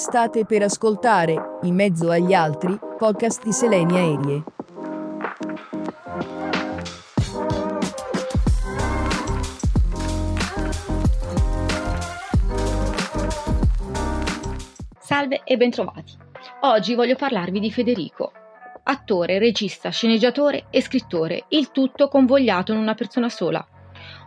State 0.00 0.46
per 0.46 0.62
ascoltare, 0.62 1.58
in 1.64 1.74
mezzo 1.74 2.08
agli 2.08 2.32
altri, 2.32 2.74
podcast 2.96 3.44
di 3.44 3.52
Selenia 3.52 3.98
Aerie. 3.98 4.42
Salve 14.98 15.42
e 15.44 15.56
bentrovati. 15.58 16.16
Oggi 16.62 16.94
voglio 16.94 17.16
parlarvi 17.16 17.60
di 17.60 17.70
Federico, 17.70 18.32
attore, 18.84 19.38
regista, 19.38 19.90
sceneggiatore 19.90 20.68
e 20.70 20.80
scrittore, 20.80 21.44
il 21.48 21.70
tutto 21.72 22.08
convogliato 22.08 22.72
in 22.72 22.78
una 22.78 22.94
persona 22.94 23.28
sola. 23.28 23.64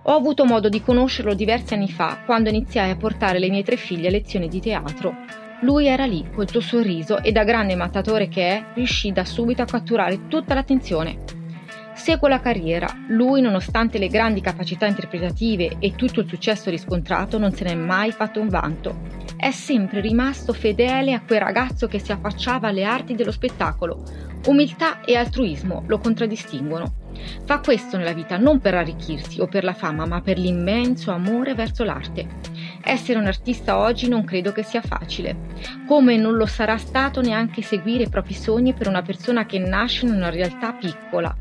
Ho 0.03 0.15
avuto 0.15 0.45
modo 0.45 0.69
di 0.69 0.83
conoscerlo 0.83 1.33
diversi 1.33 1.73
anni 1.73 1.89
fa, 1.89 2.21
quando 2.27 2.49
iniziai 2.49 2.91
a 2.91 2.95
portare 2.95 3.39
le 3.39 3.49
mie 3.49 3.63
tre 3.63 3.75
figlie 3.75 4.09
a 4.09 4.11
lezioni 4.11 4.47
di 4.47 4.59
teatro. 4.59 5.41
Lui 5.63 5.87
era 5.87 6.03
lì, 6.05 6.29
col 6.29 6.49
suo 6.49 6.59
sorriso, 6.59 7.23
e 7.23 7.31
da 7.31 7.45
grande 7.45 7.75
mattatore 7.75 8.27
che 8.27 8.49
è, 8.49 8.65
riuscì 8.73 9.13
da 9.13 9.23
subito 9.23 9.61
a 9.61 9.65
catturare 9.65 10.27
tutta 10.27 10.53
l'attenzione. 10.53 11.19
Seguo 11.93 12.27
la 12.27 12.41
carriera. 12.41 12.87
Lui, 13.07 13.39
nonostante 13.39 13.97
le 13.97 14.09
grandi 14.09 14.41
capacità 14.41 14.87
interpretative 14.87 15.77
e 15.79 15.95
tutto 15.95 16.19
il 16.19 16.27
successo 16.27 16.69
riscontrato, 16.69 17.37
non 17.37 17.53
se 17.53 17.63
n'è 17.63 17.75
mai 17.75 18.11
fatto 18.11 18.41
un 18.41 18.49
vanto. 18.49 19.03
È 19.37 19.51
sempre 19.51 20.01
rimasto 20.01 20.51
fedele 20.51 21.13
a 21.13 21.21
quel 21.21 21.39
ragazzo 21.39 21.87
che 21.87 21.99
si 21.99 22.11
affacciava 22.11 22.67
alle 22.67 22.83
arti 22.83 23.15
dello 23.15 23.31
spettacolo. 23.31 24.03
Umiltà 24.47 24.99
e 25.05 25.15
altruismo 25.15 25.83
lo 25.87 25.99
contraddistinguono. 25.99 26.95
Fa 27.45 27.59
questo 27.59 27.95
nella 27.95 28.11
vita 28.11 28.35
non 28.35 28.59
per 28.59 28.75
arricchirsi 28.75 29.39
o 29.39 29.47
per 29.47 29.63
la 29.63 29.73
fama, 29.73 30.05
ma 30.05 30.19
per 30.19 30.37
l'immenso 30.37 31.11
amore 31.11 31.55
verso 31.55 31.85
l'arte. 31.85 32.27
Essere 32.85 33.17
un 33.17 33.27
artista 33.27 33.77
oggi 33.77 34.09
non 34.09 34.25
credo 34.25 34.51
che 34.51 34.61
sia 34.61 34.81
facile, 34.81 35.37
come 35.87 36.17
non 36.17 36.35
lo 36.35 36.45
sarà 36.45 36.77
stato 36.77 37.21
neanche 37.21 37.61
seguire 37.61 38.03
i 38.03 38.09
propri 38.09 38.33
sogni 38.33 38.73
per 38.73 38.87
una 38.89 39.01
persona 39.01 39.45
che 39.45 39.57
nasce 39.57 40.05
in 40.05 40.11
una 40.11 40.29
realtà 40.29 40.73
piccola. 40.73 41.33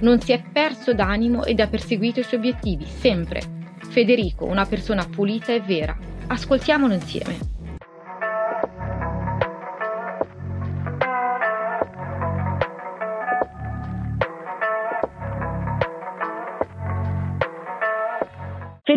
Non 0.00 0.20
si 0.20 0.32
è 0.32 0.42
perso 0.42 0.92
d'animo 0.92 1.44
ed 1.44 1.60
ha 1.60 1.68
perseguito 1.68 2.20
i 2.20 2.24
suoi 2.24 2.40
obiettivi, 2.40 2.84
sempre. 2.84 3.40
Federico, 3.78 4.44
una 4.44 4.66
persona 4.66 5.06
pulita 5.06 5.52
e 5.54 5.60
vera. 5.60 5.96
Ascoltiamolo 6.26 6.92
insieme. 6.92 7.59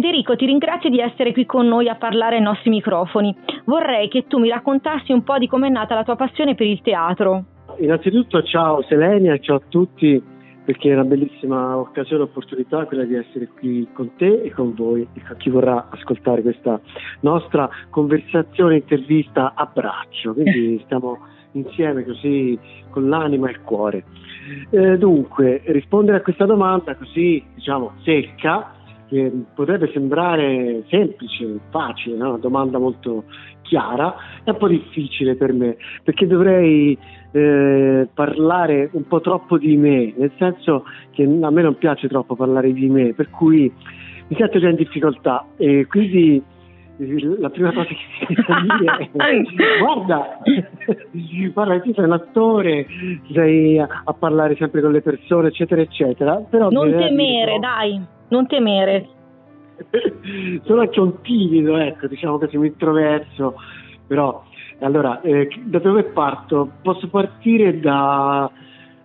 Federico, 0.04 0.36
ti 0.36 0.46
ringrazio 0.46 0.90
di 0.90 1.00
essere 1.00 1.32
qui 1.32 1.46
con 1.46 1.66
noi 1.66 1.88
a 1.88 1.96
parlare 1.96 2.36
ai 2.36 2.42
nostri 2.42 2.70
microfoni. 2.70 3.34
Vorrei 3.64 4.10
che 4.10 4.26
tu 4.28 4.38
mi 4.38 4.50
raccontassi 4.50 5.14
un 5.14 5.24
po' 5.24 5.38
di 5.38 5.48
com'è 5.48 5.70
nata 5.70 5.96
la 5.96 6.04
tua 6.04 6.18
passione 6.18 6.56
per 6.56 6.68
il 6.68 6.82
teatro. 6.82 7.46
Innanzitutto 7.78 8.44
ciao 8.44 8.84
Selenia, 8.84 9.38
ciao 9.38 9.56
a 9.56 9.62
tutti, 9.70 10.22
perché 10.66 10.90
è 10.90 10.94
una 10.94 11.06
bellissima 11.06 11.78
occasione 11.78 12.24
e 12.24 12.26
opportunità 12.26 12.84
quella 12.84 13.06
di 13.06 13.16
essere 13.16 13.48
qui 13.48 13.88
con 13.94 14.14
te 14.18 14.42
e 14.42 14.52
con 14.52 14.74
voi, 14.76 15.08
e 15.14 15.22
con 15.26 15.38
chi 15.38 15.50
vorrà 15.50 15.88
ascoltare 15.90 16.42
questa 16.42 16.82
nostra 17.22 17.70
conversazione, 17.90 18.76
intervista 18.76 19.54
a 19.56 19.72
braccio. 19.74 20.34
Quindi 20.34 20.82
stiamo 20.84 21.20
insieme 21.54 22.04
così 22.04 22.60
con 22.90 23.08
l'anima 23.08 23.48
e 23.48 23.52
il 23.52 23.62
cuore. 23.62 24.04
Eh, 24.70 24.98
dunque, 24.98 25.62
rispondere 25.68 26.18
a 26.18 26.22
questa 26.22 26.46
domanda 26.46 26.94
così, 26.98 27.42
diciamo, 27.56 27.94
secca, 28.04 28.82
che 29.14 29.32
potrebbe 29.54 29.92
sembrare 29.94 30.84
semplice, 30.90 31.60
facile, 31.70 32.18
no? 32.18 32.30
una 32.30 32.38
domanda 32.40 32.80
molto 32.80 33.26
chiara, 33.62 34.16
è 34.44 34.50
un 34.50 34.58
po' 34.58 34.68
difficile 34.68 35.36
per 35.36 35.54
me, 35.54 35.78
perché 36.04 36.26
dovrei 36.26 36.98
eh, 37.32 38.08
parlare 38.12 38.90
un 38.94 39.08
po' 39.08 39.22
troppo 39.22 39.60
di 39.60 39.78
me, 39.78 40.14
nel 40.18 40.32
senso 40.38 40.86
che 41.12 41.24
a 41.24 41.50
me 41.52 41.62
non 41.62 41.78
piace 41.78 42.08
troppo 42.08 42.36
parlare 42.36 42.74
di 42.74 42.90
me, 42.90 43.14
per 43.14 43.30
cui 43.30 43.72
mi 44.28 44.36
sento 44.36 44.60
già 44.60 44.70
in 44.70 44.76
difficoltà. 44.76 45.46
E 45.58 45.86
quindi 45.88 46.42
la 47.40 47.50
prima 47.50 47.74
cosa 47.74 47.88
che 47.88 47.96
si 48.28 48.34
deve 48.34 48.62
dire 48.80 49.10
è 49.12 49.80
guarda, 49.82 50.38
guarda 51.52 51.80
tu 51.80 51.92
sei 51.92 52.04
un 52.04 52.12
attore 52.12 52.86
sei 53.32 53.80
a, 53.80 54.04
a, 54.04 54.14
parlare 54.14 54.56
sempre 54.58 54.80
con 54.80 54.92
le 54.92 55.02
persone 55.02 55.48
eccetera 55.48 55.82
eccetera 55.82 56.36
però 56.48 56.70
non 56.70 56.92
temere 56.92 57.58
dai 57.58 58.00
non 58.30 58.48
temere. 58.48 59.10
Sono 60.64 60.82
anche 60.82 61.00
un 61.00 61.22
timido, 61.22 61.78
ecco, 61.78 62.08
diciamo 62.08 62.38
così, 62.38 62.58
un 62.58 62.66
introverso, 62.66 63.56
però 64.08 64.44
allora, 64.80 65.22
eh, 65.22 65.48
da 65.64 65.80
dove 65.80 66.04
parto? 66.04 66.72
Posso 66.82 67.08
partire 67.08 67.80
da... 67.80 68.50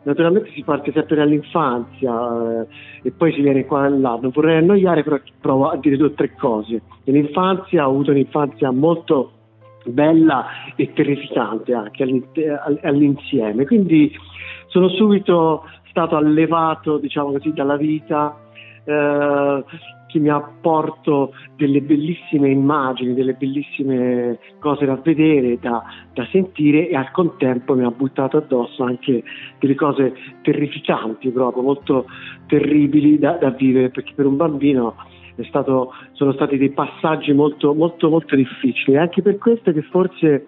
Naturalmente 0.02 0.50
si 0.52 0.62
parte 0.62 0.90
sempre 0.92 1.16
dall'infanzia 1.16 2.62
eh, 2.62 2.66
e 3.02 3.10
poi 3.10 3.32
si 3.32 3.42
viene 3.42 3.66
qua 3.66 3.86
e 3.86 3.90
là. 3.90 4.18
Non 4.20 4.30
vorrei 4.32 4.56
annoiare, 4.56 5.02
però 5.02 5.18
provo 5.40 5.68
a 5.68 5.76
dire 5.76 5.96
due 5.96 6.06
o 6.08 6.12
tre 6.12 6.34
cose. 6.34 6.80
Nell'infanzia 7.04 7.86
ho 7.86 7.90
avuto 7.90 8.10
un'infanzia 8.12 8.70
molto 8.70 9.32
bella 9.84 10.46
e 10.76 10.92
terrificante 10.92 11.74
anche 11.74 12.02
all'insieme, 12.82 13.66
quindi 13.66 14.12
sono 14.66 14.88
subito 14.88 15.64
stato 15.88 16.16
allevato, 16.16 16.98
diciamo 16.98 17.32
così, 17.32 17.52
dalla 17.52 17.76
vita 17.76 18.34
eh, 18.88 19.64
che 20.06 20.18
mi 20.18 20.30
apporto 20.30 21.34
delle 21.56 21.82
bellissime 21.82 22.48
immagini, 22.48 23.12
delle 23.12 23.34
bellissime 23.34 24.38
cose 24.58 24.86
da 24.86 24.94
vedere, 24.96 25.58
da, 25.58 25.84
da, 26.14 26.26
sentire 26.30 26.88
e 26.88 26.96
al 26.96 27.10
contempo 27.10 27.74
mi 27.74 27.84
ha 27.84 27.90
buttato 27.90 28.38
addosso 28.38 28.84
anche 28.84 29.22
delle 29.58 29.74
cose 29.74 30.14
terrificanti, 30.40 31.28
proprio 31.28 31.62
molto 31.62 32.06
terribili 32.46 33.18
da, 33.18 33.32
da 33.32 33.50
vivere, 33.50 33.90
perché 33.90 34.12
per 34.14 34.24
un 34.24 34.36
bambino 34.36 34.94
stato, 35.44 35.92
sono 36.12 36.32
stati 36.32 36.56
dei 36.56 36.70
passaggi 36.70 37.34
molto, 37.34 37.74
molto, 37.74 38.08
molto 38.08 38.34
difficili. 38.34 38.96
Anche 38.96 39.20
per 39.20 39.36
questo 39.36 39.72
che 39.72 39.82
forse 39.82 40.46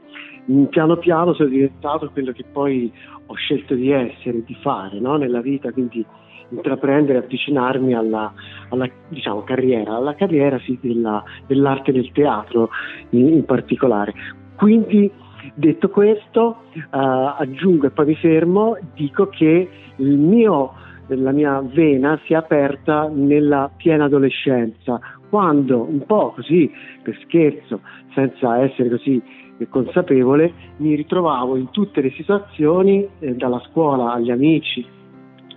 piano 0.71 0.97
piano 0.97 1.34
sono 1.34 1.50
diventato 1.50 2.09
quello 2.11 2.33
che 2.33 2.45
poi 2.50 2.91
ho 3.27 3.34
scelto 3.34 3.75
di 3.75 3.91
essere, 3.91 4.43
di 4.43 4.56
fare 4.62 4.99
no? 4.99 5.17
nella 5.17 5.43
vita, 5.43 5.71
quindi 5.71 6.03
intraprendere, 6.50 7.19
avvicinarmi 7.19 7.94
alla, 7.94 8.33
alla 8.69 8.88
diciamo, 9.09 9.43
carriera, 9.43 9.97
alla 9.97 10.15
carriera 10.15 10.59
sì, 10.61 10.78
della, 10.81 11.22
dell'arte 11.47 11.93
del 11.93 12.11
teatro 12.12 12.71
in, 13.11 13.28
in 13.28 13.44
particolare. 13.44 14.12
Quindi 14.56 15.11
detto 15.55 15.88
questo, 15.88 16.65
uh, 16.75 16.81
aggiungo 16.91 17.87
e 17.87 17.91
poi 17.91 18.06
mi 18.06 18.15
fermo, 18.16 18.77
dico 18.94 19.28
che 19.28 19.69
mio, 19.97 20.72
la 21.06 21.33
mia 21.33 21.61
vena 21.61 22.19
si 22.25 22.33
è 22.33 22.37
aperta 22.37 23.09
nella 23.12 23.71
piena 23.77 24.05
adolescenza, 24.05 25.00
quando 25.28 25.87
un 25.88 26.05
po' 26.05 26.32
così 26.34 26.71
per 27.03 27.19
scherzo, 27.25 27.81
senza 28.15 28.59
essere 28.59 28.91
così 28.91 29.22
consapevole, 29.69 30.53
mi 30.78 30.94
ritrovavo 30.94 31.56
in 31.56 31.71
tutte 31.71 32.00
le 32.00 32.11
situazioni, 32.11 33.06
eh, 33.19 33.34
dalla 33.34 33.61
scuola 33.71 34.12
agli 34.12 34.31
amici, 34.31 34.84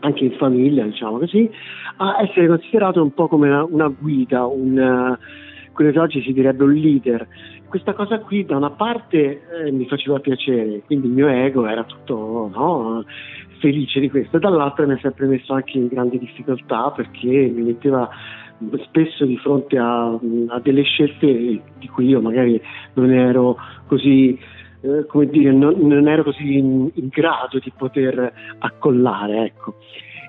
anche 0.03 0.25
in 0.25 0.33
famiglia, 0.33 0.83
diciamo 0.83 1.17
così, 1.17 1.49
a 1.97 2.21
essere 2.21 2.47
considerato 2.47 3.01
un 3.01 3.13
po' 3.13 3.27
come 3.27 3.47
una, 3.47 3.63
una 3.63 3.87
guida, 3.87 4.45
un, 4.45 4.77
uh, 4.77 5.71
quello 5.71 5.91
che 5.91 5.99
oggi 5.99 6.21
si 6.21 6.33
direbbe 6.33 6.63
un 6.63 6.73
leader. 6.73 7.27
Questa 7.67 7.93
cosa 7.93 8.19
qui 8.19 8.45
da 8.45 8.57
una 8.57 8.69
parte 8.69 9.41
eh, 9.65 9.71
mi 9.71 9.87
faceva 9.87 10.19
piacere, 10.19 10.83
quindi 10.85 11.07
il 11.07 11.13
mio 11.13 11.27
ego 11.27 11.65
era 11.65 11.83
tutto 11.83 12.51
no, 12.53 13.03
felice 13.59 13.99
di 13.99 14.09
questo, 14.09 14.37
dall'altra 14.37 14.85
mi 14.85 14.93
ha 14.93 14.99
sempre 15.01 15.25
messo 15.25 15.53
anche 15.53 15.77
in 15.77 15.87
grandi 15.87 16.19
difficoltà 16.19 16.91
perché 16.91 17.27
mi 17.27 17.63
metteva 17.63 18.07
spesso 18.85 19.25
di 19.25 19.37
fronte 19.37 19.77
a, 19.77 20.11
a 20.11 20.59
delle 20.61 20.83
scelte 20.83 21.61
di 21.79 21.87
cui 21.87 22.07
io 22.07 22.21
magari 22.21 22.61
non 22.93 23.11
ero 23.11 23.57
così 23.87 24.37
eh, 24.83 25.05
come 25.05 25.27
dire, 25.27 25.51
non, 25.51 25.75
non 25.79 26.07
ero 26.09 26.23
così 26.23 26.57
in, 26.57 26.89
in, 26.93 27.07
grado 27.07 27.57
di 27.59 27.71
poter 27.75 28.33
accollare, 28.59 29.45
ecco. 29.45 29.75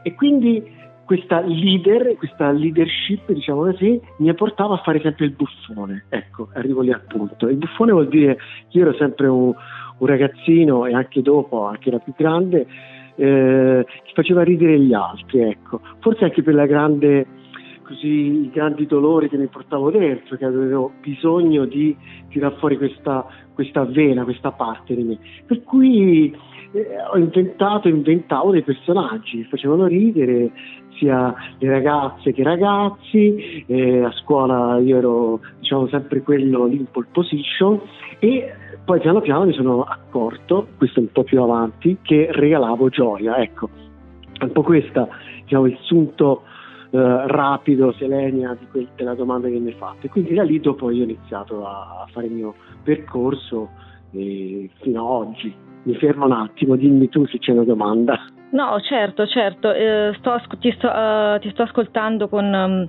E 0.02 0.14
quindi 0.14 0.62
questa 1.04 1.40
leader, 1.40 2.14
questa 2.16 2.52
leadership, 2.52 3.32
diciamo 3.32 3.62
così, 3.62 4.00
mi 4.18 4.32
portava 4.34 4.74
a 4.74 4.82
fare 4.82 5.00
sempre 5.00 5.24
il 5.24 5.32
buffone, 5.32 6.06
ecco, 6.08 6.48
arrivo 6.54 6.82
lì 6.82 6.92
al 6.92 7.02
punto. 7.02 7.48
Il 7.48 7.56
buffone 7.56 7.92
vuol 7.92 8.08
dire 8.08 8.36
che 8.68 8.78
io 8.78 8.86
ero 8.86 8.96
sempre 8.96 9.26
un, 9.26 9.52
un 9.98 10.06
ragazzino 10.06 10.86
e 10.86 10.94
anche 10.94 11.20
dopo, 11.20 11.64
anche 11.64 11.90
da 11.90 11.98
più 11.98 12.12
grande, 12.16 12.66
eh, 13.16 13.84
che 13.86 14.12
faceva 14.14 14.42
ridere 14.42 14.78
gli 14.78 14.94
altri, 14.94 15.40
ecco. 15.40 15.80
Forse 15.98 16.24
anche 16.24 16.42
per 16.42 16.54
la 16.54 16.66
grande 16.66 17.26
così 17.84 18.06
i 18.06 18.50
grandi 18.50 18.86
dolori 18.86 19.28
che 19.28 19.36
mi 19.36 19.46
portavo 19.46 19.90
dentro, 19.90 20.36
che 20.36 20.44
avevo 20.44 20.92
bisogno 21.00 21.64
di 21.64 21.96
tirar 22.30 22.56
fuori 22.58 22.76
questa, 22.76 23.24
questa 23.52 23.84
vena, 23.84 24.24
questa 24.24 24.50
parte 24.50 24.94
di 24.94 25.02
me. 25.02 25.18
Per 25.46 25.62
cui 25.62 26.34
eh, 26.72 26.86
ho 27.12 27.16
inventato, 27.16 27.88
inventavo 27.88 28.50
dei 28.50 28.62
personaggi 28.62 29.42
che 29.42 29.48
facevano 29.48 29.86
ridere 29.86 30.50
sia 30.98 31.34
le 31.58 31.68
ragazze 31.68 32.32
che 32.32 32.40
i 32.40 32.44
ragazzi, 32.44 33.64
eh, 33.66 34.02
a 34.02 34.12
scuola 34.12 34.78
io 34.78 34.96
ero 34.96 35.40
diciamo 35.58 35.88
sempre 35.88 36.22
quello 36.22 36.66
lì 36.66 36.76
in 36.76 36.90
pole 36.90 37.06
position 37.12 37.80
e 38.18 38.52
poi 38.84 39.00
piano 39.00 39.20
piano 39.20 39.44
mi 39.44 39.54
sono 39.54 39.82
accorto, 39.82 40.68
questo 40.76 41.00
un 41.00 41.10
po' 41.10 41.24
più 41.24 41.40
avanti, 41.42 41.98
che 42.02 42.28
regalavo 42.30 42.88
gioia, 42.90 43.38
ecco, 43.38 43.70
è 44.38 44.44
un 44.44 44.52
po' 44.52 44.62
questo 44.62 45.08
diciamo, 45.42 45.66
il 45.66 45.78
sunto 45.82 46.42
eh, 46.94 47.26
rapido, 47.26 47.92
Selenia, 47.98 48.56
di 48.56 48.66
quel, 48.70 48.86
della 48.94 49.14
domanda 49.14 49.48
che 49.48 49.58
mi 49.58 49.70
hai 49.70 49.76
fatto. 49.76 50.06
E 50.06 50.08
quindi 50.08 50.32
da 50.32 50.44
lì 50.44 50.60
dopo 50.60 50.90
io 50.90 51.02
ho 51.02 51.04
iniziato 51.04 51.66
a, 51.66 52.04
a 52.04 52.06
fare 52.12 52.26
il 52.26 52.32
mio 52.32 52.54
percorso 52.84 53.70
e 54.12 54.70
fino 54.80 55.00
ad 55.00 55.28
oggi. 55.28 55.52
Mi 55.82 55.94
fermo 55.96 56.26
un 56.26 56.32
attimo, 56.32 56.76
dimmi 56.76 57.08
tu 57.08 57.26
se 57.26 57.38
c'è 57.38 57.50
una 57.50 57.64
domanda. 57.64 58.16
No, 58.50 58.80
certo, 58.80 59.26
certo, 59.26 59.72
eh, 59.72 60.14
sto, 60.18 60.40
ti, 60.60 60.70
sto, 60.70 60.86
uh, 60.86 61.38
ti, 61.40 61.50
sto, 61.50 61.62
ascoltando 61.62 62.28
con... 62.28 62.44
Um 62.44 62.88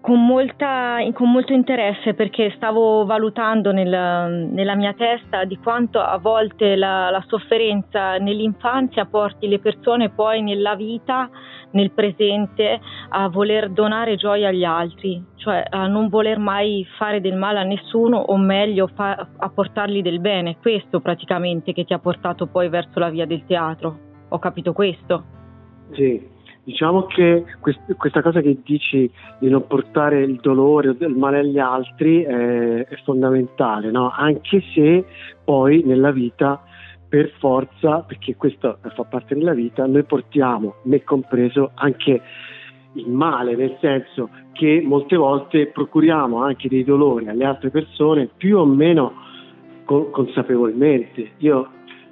con, 0.00 0.24
molta, 0.24 0.96
con, 1.12 1.30
molto 1.30 1.52
interesse 1.52 2.14
perché 2.14 2.52
stavo 2.56 3.04
valutando 3.04 3.72
nel, 3.72 4.48
nella 4.50 4.74
mia 4.74 4.94
testa 4.94 5.44
di 5.44 5.58
quanto 5.58 6.00
a 6.00 6.18
volte 6.18 6.74
la, 6.74 7.10
la, 7.10 7.22
sofferenza 7.26 8.16
nell'infanzia 8.16 9.04
porti 9.04 9.46
le 9.46 9.58
persone 9.58 10.10
poi 10.10 10.42
nella 10.42 10.74
vita, 10.74 11.28
nel 11.72 11.92
presente, 11.92 12.80
a 13.10 13.28
voler 13.28 13.70
donare 13.70 14.16
gioia 14.16 14.48
agli 14.48 14.64
altri, 14.64 15.22
cioè 15.36 15.64
a 15.68 15.86
non 15.86 16.08
voler 16.08 16.38
mai 16.38 16.86
fare 16.96 17.20
del 17.20 17.36
male 17.36 17.58
a 17.58 17.64
nessuno 17.64 18.16
o 18.16 18.36
meglio 18.36 18.88
fa, 18.94 19.28
a 19.36 19.48
portargli 19.50 20.02
del 20.02 20.20
bene. 20.20 20.56
Questo 20.60 21.00
praticamente 21.00 21.72
che 21.72 21.84
ti 21.84 21.92
ha 21.92 21.98
portato 21.98 22.46
poi 22.46 22.68
verso 22.68 22.98
la 22.98 23.10
via 23.10 23.26
del 23.26 23.44
teatro. 23.46 24.08
Ho 24.30 24.38
capito 24.38 24.72
questo? 24.72 25.24
Sì, 25.92 26.24
Diciamo 26.62 27.06
che 27.06 27.44
quest- 27.60 27.96
questa 27.96 28.22
cosa 28.22 28.40
che 28.40 28.58
dici 28.64 29.10
di 29.38 29.48
non 29.48 29.66
portare 29.66 30.22
il 30.22 30.36
dolore 30.40 30.90
o 30.90 30.96
il 30.98 31.16
male 31.16 31.38
agli 31.38 31.58
altri 31.58 32.22
è, 32.22 32.86
è 32.86 32.96
fondamentale, 33.04 33.90
no? 33.90 34.10
anche 34.10 34.62
se 34.74 35.04
poi 35.42 35.82
nella 35.84 36.10
vita 36.10 36.62
per 37.08 37.32
forza, 37.38 38.04
perché 38.06 38.36
questo 38.36 38.78
fa 38.94 39.02
parte 39.04 39.34
della 39.34 39.52
vita, 39.52 39.84
noi 39.84 40.04
portiamo, 40.04 40.76
me 40.84 41.02
compreso, 41.02 41.72
anche 41.74 42.22
il 42.94 43.08
male, 43.08 43.56
nel 43.56 43.76
senso 43.80 44.30
che 44.52 44.80
molte 44.84 45.16
volte 45.16 45.66
procuriamo 45.66 46.42
anche 46.42 46.68
dei 46.68 46.84
dolori 46.84 47.28
alle 47.28 47.44
altre 47.44 47.70
persone 47.70 48.28
più 48.36 48.58
o 48.58 48.64
meno 48.64 49.12
co- 49.84 50.10
consapevolmente. 50.10 51.32
Io 51.38 51.68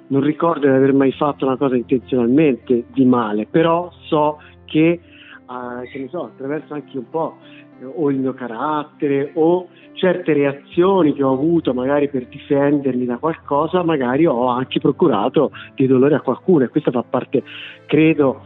non 0.09 0.21
ricordo 0.21 0.67
di 0.67 0.73
aver 0.73 0.93
mai 0.93 1.11
fatto 1.11 1.45
una 1.45 1.57
cosa 1.57 1.75
intenzionalmente 1.75 2.85
di 2.91 3.05
male, 3.05 3.45
però 3.45 3.91
so 4.07 4.39
che, 4.65 4.99
uh, 5.47 5.87
che 5.91 6.07
so, 6.09 6.25
attraverso 6.25 6.73
anche 6.73 6.97
un 6.97 7.09
po' 7.09 7.37
eh, 7.79 7.85
o 7.85 8.09
il 8.09 8.17
mio 8.17 8.33
carattere 8.33 9.31
o 9.35 9.67
certe 9.93 10.33
reazioni 10.33 11.13
che 11.13 11.23
ho 11.23 11.33
avuto 11.33 11.73
magari 11.73 12.09
per 12.09 12.27
difendermi 12.27 13.05
da 13.05 13.17
qualcosa, 13.17 13.83
magari 13.83 14.25
ho 14.25 14.47
anche 14.47 14.79
procurato 14.79 15.51
dei 15.75 15.87
dolori 15.87 16.13
a 16.13 16.21
qualcuno 16.21 16.63
e 16.63 16.69
questo 16.69 16.91
fa 16.91 17.03
parte, 17.03 17.43
credo, 17.85 18.41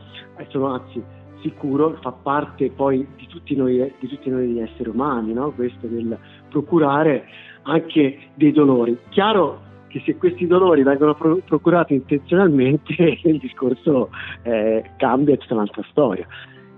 sono 0.49 0.67
anzi 0.67 1.01
sicuro, 1.41 1.97
fa 2.01 2.11
parte 2.11 2.71
poi 2.71 3.05
di 3.15 3.27
tutti 3.27 3.55
noi, 3.55 3.93
di 3.99 4.07
tutti 4.07 4.29
noi 4.29 4.59
esseri 4.59 4.89
umani, 4.89 5.33
no? 5.33 5.51
questo 5.51 5.87
del 5.87 6.17
procurare 6.49 7.25
anche 7.63 8.17
dei 8.33 8.51
dolori. 8.51 8.97
Chiaro 9.09 9.71
che 9.93 10.01
se 10.05 10.17
questi 10.17 10.47
dolori 10.47 10.81
vengono 10.81 11.13
pro- 11.13 11.39
procurati 11.45 11.93
intenzionalmente 11.93 13.19
il 13.23 13.37
discorso 13.37 14.09
eh, 14.41 14.89
cambia, 14.97 15.35
è 15.35 15.37
tutta 15.37 15.53
un'altra 15.53 15.83
storia. 15.91 16.25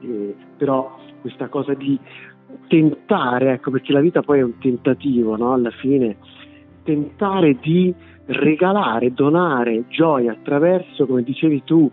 Eh, 0.02 0.36
però 0.58 1.00
questa 1.22 1.48
cosa 1.48 1.74
di 1.74 1.98
tentare, 2.68 3.54
ecco 3.54 3.72
perché 3.72 3.94
la 3.94 4.02
vita 4.02 4.22
poi 4.22 4.40
è 4.40 4.44
un 4.44 4.58
tentativo, 4.58 5.38
no? 5.38 5.54
alla 5.54 5.72
fine, 5.72 6.18
tentare 6.84 7.58
di 7.62 7.94
regalare, 8.26 9.14
donare 9.14 9.86
gioia 9.88 10.34
attraverso, 10.34 11.06
come 11.06 11.24
dicevi 11.24 11.64
tu, 11.64 11.90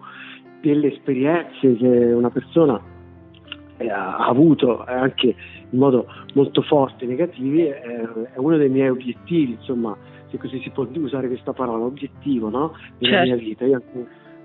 delle 0.61 0.93
esperienze 0.93 1.77
che 1.77 1.87
una 1.87 2.31
persona 2.31 2.81
eh, 3.77 3.89
ha 3.89 4.27
avuto 4.27 4.83
anche 4.85 5.37
in 5.71 5.79
modo 5.79 6.07
molto 6.35 6.63
forte 6.63 7.07
negativi, 7.07 7.63
è 7.63 8.09
uno 8.37 8.57
dei 8.57 8.69
miei 8.69 8.89
obiettivi, 8.89 9.53
insomma, 9.53 9.97
se 10.32 10.38
così 10.38 10.58
si 10.61 10.70
può 10.70 10.88
usare 10.96 11.29
questa 11.29 11.52
parola, 11.52 11.84
obiettivo 11.84 12.49
no? 12.49 12.75
nella 12.99 13.25
certo. 13.25 13.34
mia 13.34 13.37
vita. 13.37 13.64
Io 13.67 13.82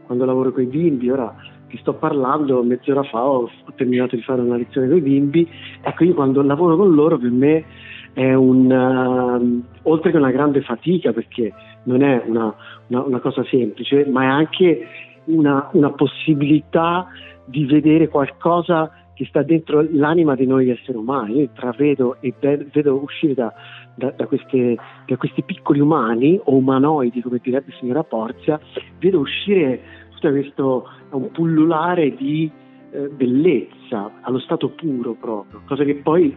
quando 0.05 0.25
lavoro 0.25 0.51
con 0.51 0.63
i 0.63 0.67
bimbi, 0.67 1.09
ora 1.09 1.33
ti 1.67 1.77
sto 1.77 1.93
parlando, 1.93 2.63
mezz'ora 2.63 3.03
fa 3.03 3.23
ho, 3.23 3.43
ho 3.43 3.73
terminato 3.75 4.15
di 4.15 4.21
fare 4.21 4.41
una 4.41 4.57
lezione 4.57 4.87
con 4.87 4.97
i 4.97 5.01
bimbi, 5.01 5.47
ecco 5.81 6.03
io 6.03 6.13
quando 6.13 6.41
lavoro 6.41 6.77
con 6.77 6.93
loro 6.93 7.17
per 7.17 7.31
me 7.31 7.65
è 8.13 8.33
un, 8.33 8.71
uh, 8.71 9.89
oltre 9.89 10.11
che 10.11 10.17
una 10.17 10.31
grande 10.31 10.61
fatica 10.61 11.11
perché 11.11 11.53
non 11.83 12.01
è 12.01 12.23
una, 12.25 12.53
una, 12.87 13.03
una 13.03 13.19
cosa 13.19 13.43
semplice, 13.45 14.05
ma 14.05 14.23
è 14.23 14.27
anche 14.27 14.87
una, 15.25 15.69
una 15.73 15.91
possibilità 15.91 17.07
di 17.45 17.65
vedere 17.65 18.07
qualcosa 18.07 18.91
che 19.13 19.25
sta 19.25 19.41
dentro 19.41 19.85
l'anima 19.91 20.35
di 20.35 20.45
noi 20.45 20.69
esseri 20.69 20.97
umani. 20.97 21.37
Io 21.37 21.41
intravedo 21.41 22.17
e 22.19 22.33
vedo 22.39 23.01
uscire 23.01 23.33
da, 23.33 23.53
da, 23.97 24.11
da, 24.11 24.27
queste, 24.27 24.77
da, 25.05 25.17
questi 25.17 25.41
piccoli 25.41 25.79
umani 25.79 26.39
o 26.43 26.55
umanoidi, 26.55 27.21
come 27.21 27.39
direbbe 27.41 27.73
signora 27.79 28.03
Porzia, 28.03 28.59
vedo 28.99 29.19
uscire 29.19 29.81
tutto 30.11 30.29
questo 30.29 30.89
un 31.09 31.31
pullulare 31.31 32.15
di 32.15 32.49
eh, 32.91 33.09
bellezza 33.09 34.11
allo 34.21 34.39
stato 34.39 34.69
puro 34.69 35.13
proprio, 35.13 35.61
cosa 35.65 35.83
che 35.83 35.95
poi 35.95 36.35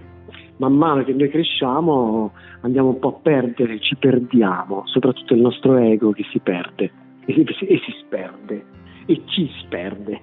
man 0.57 0.75
mano 0.75 1.05
che 1.05 1.13
noi 1.13 1.29
cresciamo 1.29 2.33
andiamo 2.63 2.89
un 2.89 2.99
po' 2.99 3.09
a 3.09 3.21
perdere, 3.23 3.81
ci 3.81 3.97
perdiamo, 3.97 4.83
soprattutto 4.87 5.35
il 5.35 5.41
nostro 5.41 5.77
ego 5.77 6.13
che 6.13 6.25
si 6.31 6.39
perde 6.39 6.91
e 7.27 7.33
si, 7.59 7.65
e 7.67 7.79
si 7.79 7.93
sperde 8.01 8.65
e 9.07 9.23
ci 9.27 9.51
sperde 9.61 10.21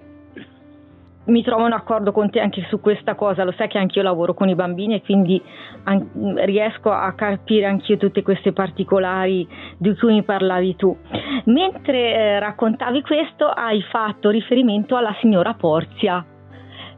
mi 1.27 1.43
trovo 1.43 1.65
in 1.65 1.73
accordo 1.73 2.11
con 2.11 2.29
te 2.29 2.39
anche 2.39 2.65
su 2.69 2.79
questa 2.79 3.15
cosa, 3.15 3.43
lo 3.43 3.53
sai 3.53 3.67
che 3.67 3.77
anche 3.77 3.99
io 3.99 4.03
lavoro 4.03 4.33
con 4.33 4.49
i 4.49 4.55
bambini 4.55 4.95
e 4.95 5.01
quindi 5.01 5.41
an- 5.83 6.09
riesco 6.45 6.91
a 6.91 7.11
capire 7.13 7.65
anch'io 7.65 7.97
tutte 7.97 8.21
queste 8.21 8.53
particolari 8.53 9.47
di 9.77 9.95
cui 9.95 10.13
mi 10.13 10.23
parlavi 10.23 10.75
tu. 10.75 10.95
Mentre 11.45 12.13
eh, 12.13 12.39
raccontavi 12.39 13.01
questo 13.01 13.45
hai 13.45 13.81
fatto 13.83 14.29
riferimento 14.29 14.95
alla 14.95 15.15
signora 15.19 15.53
Porzia. 15.53 16.25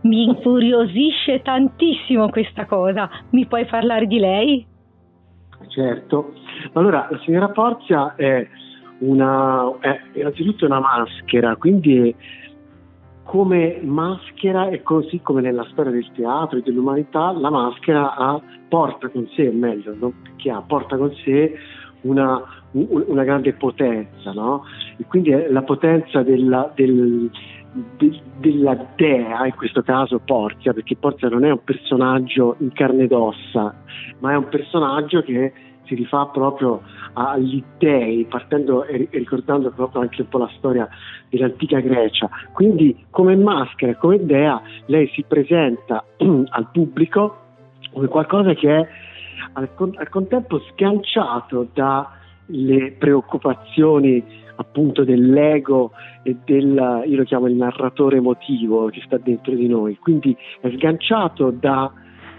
Mi 0.01 0.23
incuriosisce 0.23 1.41
tantissimo 1.41 2.29
questa 2.29 2.65
cosa, 2.65 3.09
mi 3.31 3.45
puoi 3.47 3.65
parlare 3.65 4.05
di 4.05 4.17
lei? 4.17 4.65
Certo, 5.67 6.33
allora 6.73 7.07
la 7.09 7.19
signora 7.19 7.49
Porzia 7.49 8.15
è 8.15 8.47
una, 8.99 9.71
è 9.80 9.99
innanzitutto 10.13 10.65
una 10.65 10.80
maschera, 10.80 11.56
quindi 11.57 12.15
come 13.30 13.80
maschera 13.83 14.69
e 14.69 14.81
così 14.81 15.19
come 15.21 15.42
nella 15.42 15.64
storia 15.69 15.92
del 15.92 16.09
teatro 16.16 16.57
e 16.57 16.62
dell'umanità 16.64 17.31
la 17.31 17.52
maschera 17.52 18.16
ha, 18.16 18.42
porta 18.68 19.07
con 19.09 19.28
sé, 19.36 19.48
o 19.48 19.52
meglio, 19.52 19.95
no? 19.95 20.14
che 20.36 20.50
ha, 20.50 20.64
porta 20.66 20.98
con 20.98 21.14
sé 21.24 21.54
una, 22.02 22.42
una 22.71 23.24
grande 23.24 23.54
potenza, 23.54 24.31
no? 24.31 24.64
E 24.98 25.06
quindi 25.07 25.30
è 25.30 25.48
la 25.48 25.62
potenza 25.62 26.24
della, 26.24 26.71
del, 26.74 27.30
de, 27.98 28.19
della 28.40 28.88
dea, 28.95 29.45
in 29.45 29.54
questo 29.56 29.83
caso 29.83 30.19
Porzia, 30.26 30.74
perché 30.74 30.95
Porzia 30.95 31.30
non 31.30 31.45
è 31.45 31.52
un 31.52 31.64
personaggio 31.64 32.56
in 32.62 32.74
carne 32.74 33.04
ed 33.04 33.12
ossa, 33.12 33.76
ma 34.21 34.31
è 34.31 34.38
un 34.38 34.50
personaggio 34.50 35.21
che 35.21 35.54
si 35.89 35.95
rifà 35.95 36.27
proprio 36.27 36.81
agli 37.13 37.61
dei, 37.79 38.25
partendo 38.29 38.85
e 38.85 39.09
ricordando 39.11 39.71
proprio 39.71 40.01
anche 40.01 40.21
un 40.21 40.29
po' 40.29 40.37
la 40.37 40.51
storia 40.55 40.87
dell'antica 41.27 41.79
Grecia. 41.79 42.29
Quindi 42.53 43.05
come 43.09 43.35
maschera, 43.35 43.95
come 43.95 44.23
dea, 44.23 44.61
lei 44.85 45.09
si 45.13 45.25
presenta 45.27 46.05
al 46.17 46.69
pubblico 46.71 47.47
come 47.91 48.07
qualcosa 48.07 48.53
che 48.53 48.77
è 48.77 48.87
al, 49.53 49.69
al 49.77 50.09
contempo 50.09 50.59
sganciato 50.59 51.67
dalle 51.73 52.95
preoccupazioni 52.97 54.23
appunto 54.55 55.03
dell'ego 55.03 55.91
e 56.21 56.35
del, 56.45 57.03
io 57.07 57.15
lo 57.15 57.23
chiamo 57.23 57.47
il 57.47 57.55
narratore 57.55 58.17
emotivo 58.17 58.89
che 58.89 59.01
sta 59.05 59.17
dentro 59.17 59.55
di 59.55 59.67
noi, 59.67 59.97
quindi 59.97 60.35
è 60.59 60.69
sganciato 60.75 61.49
da 61.49 61.91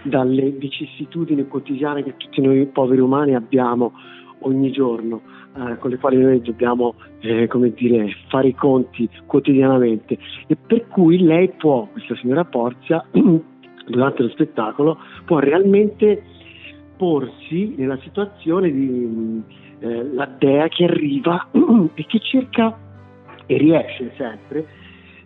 dalle 0.03 0.49
vicissitudini 0.51 1.47
quotidiane 1.47 2.03
che 2.03 2.15
tutti 2.17 2.41
noi 2.41 2.65
poveri 2.65 3.01
umani 3.01 3.35
abbiamo 3.35 3.93
ogni 4.39 4.71
giorno, 4.71 5.21
eh, 5.55 5.77
con 5.77 5.89
le 5.89 5.97
quali 5.97 6.17
noi 6.17 6.41
dobbiamo 6.41 6.95
eh, 7.19 7.47
dire, 7.75 8.09
fare 8.29 8.49
i 8.49 8.55
conti 8.55 9.07
quotidianamente. 9.25 10.17
E 10.47 10.55
per 10.55 10.87
cui 10.87 11.19
lei 11.19 11.49
può, 11.49 11.87
questa 11.91 12.15
signora 12.15 12.45
Porzia, 12.45 13.03
durante 13.11 14.23
lo 14.23 14.29
spettacolo, 14.29 14.97
può 15.25 15.39
realmente 15.39 16.23
porsi 16.97 17.73
nella 17.77 17.97
situazione 17.97 18.71
di 18.71 19.41
eh, 19.79 20.03
la 20.13 20.25
dea 20.37 20.67
che 20.67 20.85
arriva 20.85 21.47
e 21.93 22.05
che 22.05 22.19
cerca 22.19 22.77
e 23.45 23.57
riesce 23.57 24.13
sempre, 24.15 24.67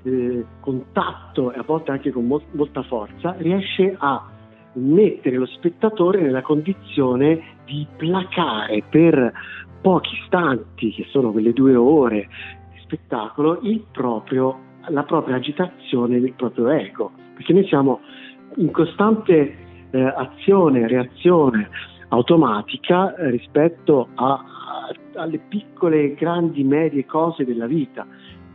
eh, 0.04 0.46
con 0.62 0.84
e 0.94 1.58
a 1.58 1.64
volte 1.66 1.92
anche 1.92 2.12
con 2.12 2.26
mo- 2.26 2.42
molta 2.52 2.82
forza, 2.84 3.36
riesce 3.38 3.96
a 3.98 4.34
mettere 4.76 5.38
lo 5.38 5.46
spettatore 5.46 6.22
nella 6.22 6.42
condizione 6.42 7.58
di 7.66 7.86
placare 7.98 8.84
per 8.90 9.34
pochi 9.82 10.16
istanti, 10.22 10.92
che 10.92 11.06
sono 11.10 11.32
quelle 11.32 11.54
due 11.54 11.76
ore 11.76 12.28
di 12.74 12.80
spettacolo, 12.82 13.60
proprio, 13.92 14.60
la 14.88 15.04
propria 15.04 15.36
agitazione 15.36 16.20
del 16.20 16.34
proprio 16.34 16.70
ego, 16.70 17.12
perché 17.36 17.54
noi 17.54 17.68
siamo 17.68 18.00
in 18.56 18.72
costante 18.72 19.56
eh, 19.92 20.02
azione, 20.02 20.88
reazione 20.88 21.70
automatica 22.10 23.16
eh, 23.16 23.30
rispetto 23.30 24.10
a, 24.16 24.34
a, 24.34 24.42
alle 25.16 25.40
piccole, 25.40 26.14
grandi, 26.14 26.64
medie 26.64 27.06
cose 27.06 27.46
della 27.46 27.68
vita. 27.68 28.06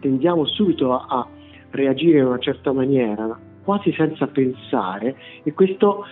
Tendiamo 0.01 0.47
subito 0.47 0.93
a, 0.93 1.07
a 1.09 1.27
reagire 1.71 2.19
in 2.19 2.27
una 2.27 2.39
certa 2.39 2.73
maniera, 2.73 3.39
quasi 3.63 3.93
senza 3.93 4.27
pensare, 4.27 5.17
e 5.43 5.53
questo 5.53 6.05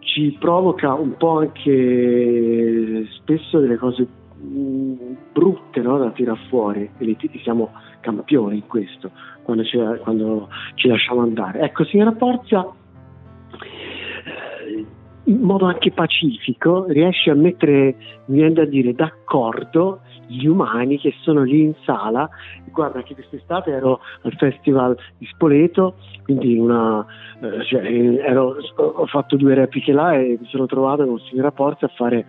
ci 0.00 0.36
provoca 0.38 0.94
un 0.94 1.16
po' 1.16 1.38
anche 1.38 3.06
spesso 3.10 3.60
delle 3.60 3.76
cose 3.76 4.06
mm, 4.42 4.94
brutte 5.32 5.80
no, 5.80 5.98
da 5.98 6.10
tirare 6.10 6.40
fuori 6.48 6.90
e 6.98 7.16
siamo 7.42 7.72
campioni 8.00 8.56
in 8.56 8.66
questo 8.66 9.10
quando 9.42 9.64
ci, 9.64 9.78
quando 10.02 10.48
ci 10.74 10.88
lasciamo 10.88 11.22
andare. 11.22 11.60
Ecco, 11.60 11.84
signora 11.84 12.12
Porzia, 12.12 12.66
in 15.24 15.40
modo 15.40 15.66
anche 15.66 15.90
pacifico 15.92 16.84
riesce 16.88 17.30
a 17.30 17.34
mettere, 17.34 17.96
viene 18.26 18.52
da 18.52 18.64
dire, 18.64 18.92
d'accordo 18.92 20.00
gli 20.26 20.46
umani 20.46 20.98
che 20.98 21.14
sono 21.20 21.42
lì 21.42 21.62
in 21.62 21.74
sala. 21.84 22.28
Guarda 22.70 23.02
che 23.02 23.14
quest'estate 23.14 23.70
ero 23.70 24.00
al 24.22 24.32
Festival 24.34 24.96
di 25.18 25.26
Spoleto, 25.26 25.96
quindi 26.24 26.56
una, 26.56 27.04
eh, 27.40 27.64
cioè, 27.64 27.82
ero, 27.82 28.56
ho 28.76 29.06
fatto 29.06 29.36
due 29.36 29.54
repliche 29.54 29.92
là 29.92 30.14
e 30.14 30.38
mi 30.40 30.46
sono 30.48 30.66
trovato 30.66 31.04
con 31.04 31.18
Signora 31.20 31.50
Porza 31.52 31.86
a 31.86 31.92
fare 31.94 32.26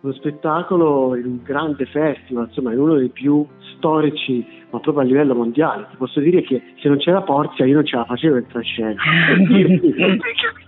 uno 0.00 0.12
spettacolo 0.12 1.16
in 1.16 1.24
un 1.24 1.40
grande 1.42 1.86
festival, 1.86 2.46
insomma 2.48 2.72
in 2.72 2.78
uno 2.78 2.94
dei 2.94 3.08
più 3.08 3.44
storici, 3.76 4.46
ma 4.70 4.78
proprio 4.78 5.02
a 5.02 5.06
livello 5.06 5.34
mondiale. 5.34 5.86
Ti 5.90 5.96
posso 5.96 6.20
dire 6.20 6.42
che 6.42 6.62
se 6.80 6.88
non 6.88 6.98
c'era 6.98 7.22
Porzia 7.22 7.64
io 7.64 7.74
non 7.74 7.86
ce 7.86 7.96
la 7.96 8.04
facevo 8.04 8.36
entrare 8.36 8.64
in 8.64 8.70
scena. 8.70 9.02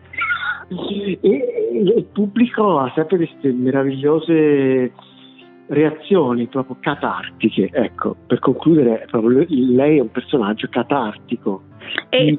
e, 1.20 1.58
il 1.72 2.06
pubblico 2.12 2.78
ha 2.78 2.92
sempre 2.94 3.16
queste 3.16 3.52
meravigliose 3.52 4.92
reazioni 5.68 6.46
proprio 6.46 6.76
catartiche. 6.80 7.70
Ecco, 7.72 8.16
per 8.26 8.38
concludere, 8.38 9.06
proprio 9.10 9.44
lei 9.48 9.98
è 9.98 10.00
un 10.00 10.10
personaggio 10.10 10.68
catartico. 10.68 11.62
E... 12.08 12.38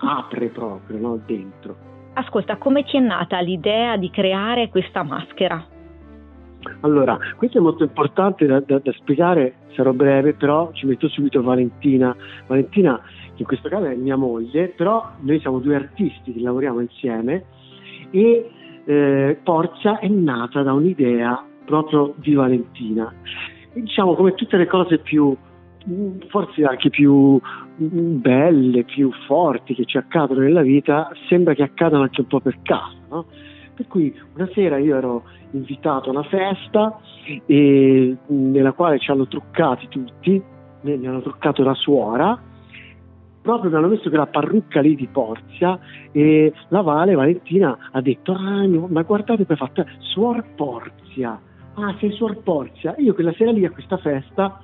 apre 0.00 0.48
proprio 0.48 0.98
no, 0.98 1.20
dentro. 1.26 1.76
Ascolta, 2.14 2.56
come 2.56 2.84
ti 2.84 2.96
è 2.96 3.00
nata 3.00 3.40
l'idea 3.40 3.96
di 3.96 4.10
creare 4.10 4.68
questa 4.68 5.02
maschera? 5.02 5.64
Allora, 6.80 7.16
questo 7.36 7.58
è 7.58 7.60
molto 7.60 7.84
importante 7.84 8.44
da, 8.44 8.60
da, 8.60 8.80
da, 8.80 8.92
spiegare, 8.92 9.54
sarò 9.74 9.92
breve, 9.92 10.34
però 10.34 10.70
ci 10.72 10.86
metto 10.86 11.08
subito 11.08 11.40
Valentina. 11.42 12.14
Valentina, 12.46 13.00
che 13.34 13.42
in 13.42 13.46
questo 13.46 13.68
caso 13.68 13.84
è 13.84 13.94
mia 13.94 14.16
moglie, 14.16 14.68
però 14.68 15.08
noi 15.20 15.38
siamo 15.40 15.60
due 15.60 15.76
artisti 15.76 16.32
che 16.32 16.40
lavoriamo 16.40 16.80
insieme 16.80 17.44
e 18.10 18.50
eh, 18.84 19.38
Porza 19.42 19.98
è 20.00 20.08
nata 20.08 20.62
da 20.62 20.72
un'idea 20.72 21.47
proprio 21.68 22.14
di 22.16 22.32
Valentina. 22.32 23.12
E 23.74 23.82
diciamo 23.82 24.14
come 24.14 24.34
tutte 24.34 24.56
le 24.56 24.66
cose 24.66 24.98
più, 24.98 25.36
forse 26.28 26.64
anche 26.64 26.88
più 26.88 27.38
belle, 27.76 28.84
più 28.84 29.12
forti 29.26 29.74
che 29.74 29.84
ci 29.84 29.98
accadono 29.98 30.40
nella 30.40 30.62
vita, 30.62 31.10
sembra 31.28 31.52
che 31.52 31.62
accadano 31.62 32.04
anche 32.04 32.22
un 32.22 32.26
po' 32.26 32.40
per 32.40 32.58
caso. 32.62 32.96
No? 33.10 33.26
Per 33.74 33.86
cui 33.86 34.12
una 34.34 34.48
sera 34.54 34.78
io 34.78 34.96
ero 34.96 35.22
invitato 35.50 36.08
a 36.08 36.12
una 36.12 36.22
festa 36.24 36.98
e, 37.44 38.16
nella 38.26 38.72
quale 38.72 38.98
ci 38.98 39.10
hanno 39.10 39.28
truccati 39.28 39.88
tutti, 39.88 40.42
mi 40.80 41.06
hanno 41.06 41.20
truccato 41.20 41.62
la 41.62 41.74
suora, 41.74 42.40
proprio 43.42 43.70
mi 43.70 43.76
hanno 43.76 43.88
messo 43.88 44.08
quella 44.08 44.26
parrucca 44.26 44.80
lì 44.80 44.94
di 44.94 45.06
Porzia 45.06 45.78
e 46.12 46.52
la 46.68 46.80
Vale 46.80 47.14
Valentina 47.14 47.76
ha 47.92 48.00
detto 48.00 48.32
ah 48.32 48.66
ma 48.66 49.02
guardate 49.02 49.44
poi 49.44 49.56
fatta 49.56 49.86
suor 49.98 50.44
Porzia 50.54 51.40
ah 51.80 51.94
sei 52.00 52.10
Suor 52.12 52.42
Porzia, 52.42 52.94
io 52.98 53.14
quella 53.14 53.32
sera 53.34 53.52
lì 53.52 53.64
a 53.64 53.70
questa 53.70 53.96
festa 53.98 54.60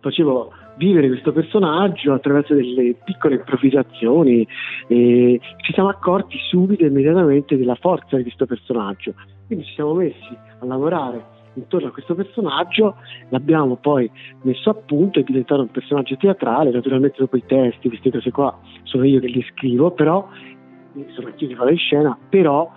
facevo 0.00 0.52
vivere 0.76 1.08
questo 1.08 1.32
personaggio 1.32 2.12
attraverso 2.12 2.54
delle 2.54 2.94
piccole 3.04 3.36
improvvisazioni 3.36 4.46
e 4.86 5.40
ci 5.58 5.72
siamo 5.72 5.88
accorti 5.88 6.36
subito 6.48 6.84
e 6.84 6.88
immediatamente 6.88 7.56
della 7.56 7.74
forza 7.74 8.16
di 8.16 8.22
questo 8.22 8.46
personaggio. 8.46 9.14
Quindi 9.46 9.64
ci 9.66 9.74
siamo 9.74 9.94
messi 9.94 10.36
a 10.60 10.64
lavorare 10.64 11.36
intorno 11.54 11.88
a 11.88 11.90
questo 11.90 12.14
personaggio, 12.14 12.96
l'abbiamo 13.30 13.76
poi 13.76 14.08
messo 14.42 14.70
a 14.70 14.74
punto, 14.74 15.18
è 15.18 15.22
diventato 15.24 15.62
un 15.62 15.70
personaggio 15.70 16.16
teatrale, 16.16 16.70
naturalmente 16.70 17.16
dopo 17.18 17.36
i 17.36 17.44
testi, 17.44 17.88
queste 17.88 18.10
cose 18.10 18.30
qua 18.30 18.56
sono 18.84 19.04
io 19.04 19.18
che 19.18 19.26
li 19.26 19.44
scrivo, 19.50 19.90
però 19.90 20.28
sono 21.14 21.26
anch'io 21.28 21.48
che 21.48 21.54
vado 21.54 21.70
in 21.70 21.78
scena, 21.78 22.16
però 22.28 22.70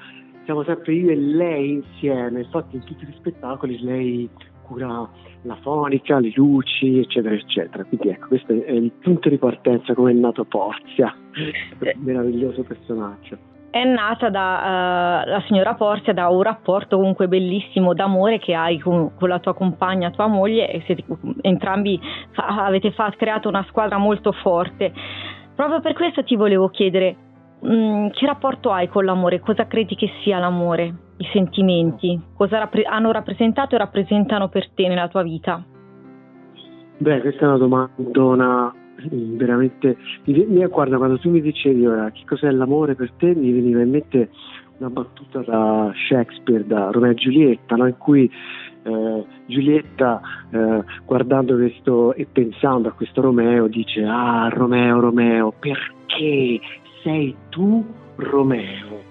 siamo 0.46 0.64
sempre 0.64 0.94
io 0.94 1.12
e 1.12 1.16
lei 1.16 1.72
insieme, 1.74 2.42
infatti 2.42 2.76
in 2.76 2.84
tutti 2.84 3.06
gli 3.06 3.14
spettacoli 3.14 3.80
lei 3.82 4.30
cura 4.64 5.10
la 5.44 5.56
fonica, 5.62 6.20
le 6.20 6.32
luci, 6.36 7.00
eccetera, 7.00 7.36
eccetera. 7.36 7.84
Quindi 7.84 8.10
ecco, 8.10 8.28
questo 8.28 8.52
è 8.52 8.72
il 8.72 8.92
punto 9.02 9.30
di 9.30 9.38
partenza 9.38 9.94
come 9.94 10.12
è 10.12 10.14
nato 10.14 10.46
Porzia, 10.46 11.14
eh. 11.34 11.96
meraviglioso 11.98 12.64
personaggio. 12.64 13.38
È 13.72 13.84
nata 13.86 14.30
da 14.30 15.24
uh, 15.26 15.30
la 15.30 15.44
signora 15.48 15.76
Porzia 15.76 16.14
da 16.14 16.28
un 16.28 16.42
rapporto 16.42 16.98
comunque 16.98 17.30
bellissimo 17.30 17.94
d'amore 17.94 18.38
che 18.38 18.54
hai 18.54 18.78
con, 18.80 19.16
con 19.16 19.30
la 19.30 19.40
tua 19.40 19.54
compagna, 19.54 20.12
tua 20.12 20.28
moglie, 20.28 20.70
e 20.70 20.84
siete, 20.86 21.06
entrambi 21.42 22.00
fa, 22.32 22.66
avete 22.66 22.92
fa, 22.92 23.14
creato 23.16 23.48
una 23.48 23.66
squadra 23.70 23.98
molto 23.98 24.34
forte. 24.34 24.92
Proprio 25.56 25.80
per 25.80 25.94
questo 25.94 26.24
ti 26.24 26.36
volevo 26.36 26.68
chiedere, 26.68 27.16
Mm, 27.64 28.08
che 28.10 28.26
rapporto 28.26 28.72
hai 28.72 28.88
con 28.88 29.06
l'amore? 29.06 29.40
Cosa 29.40 29.68
credi 29.68 29.96
che 29.96 30.10
sia 30.24 30.40
l'amore? 30.40 30.94
I 31.18 31.30
sentimenti? 31.32 32.20
Cosa 32.36 32.58
rappre- 32.58 32.84
hanno 32.84 33.12
rappresentato 33.12 33.76
e 33.76 33.78
rappresentano 33.78 34.50
per 34.50 34.70
te 34.72 34.88
nella 34.88 35.08
tua 35.08 35.22
vita? 35.22 35.64
Beh, 36.98 37.22
questa 37.22 37.42
è 37.42 37.48
una 37.48 37.58
domanda 37.58 38.74
veramente. 39.10 39.98
Guarda, 40.70 40.98
quando 40.98 41.20
tu 41.20 41.30
mi 41.30 41.42
dicevi 41.42 41.86
ora 41.86 42.12
che 42.12 42.24
cos'è 42.28 42.50
l'amore 42.52 42.96
per 42.96 43.12
te, 43.14 43.34
mi 43.34 43.52
veniva 43.52 43.82
in 43.82 43.90
mente 43.90 44.30
una 44.78 44.90
battuta 44.90 45.42
da 45.42 45.92
Shakespeare, 46.08 46.66
da 46.66 46.90
Romeo 46.92 47.12
e 47.12 47.16
Giulietta, 47.16 47.76
no? 47.76 47.88
in 47.88 47.98
cui 47.98 48.30
eh, 48.84 49.26
Giulietta, 49.46 50.22
eh, 50.50 50.84
guardando 51.06 51.56
questo 51.56 52.14
e 52.14 52.26
pensando 52.32 52.90
a 52.90 52.94
questo 52.94 53.22
Romeo, 53.22 53.68
dice: 53.68 54.04
Ah, 54.04 54.50
Romeo, 54.50 55.00
Romeo, 55.00 55.54
perché 55.58 56.60
sei 57.04 57.36
tu 57.50 57.86
Romeo. 58.16 59.10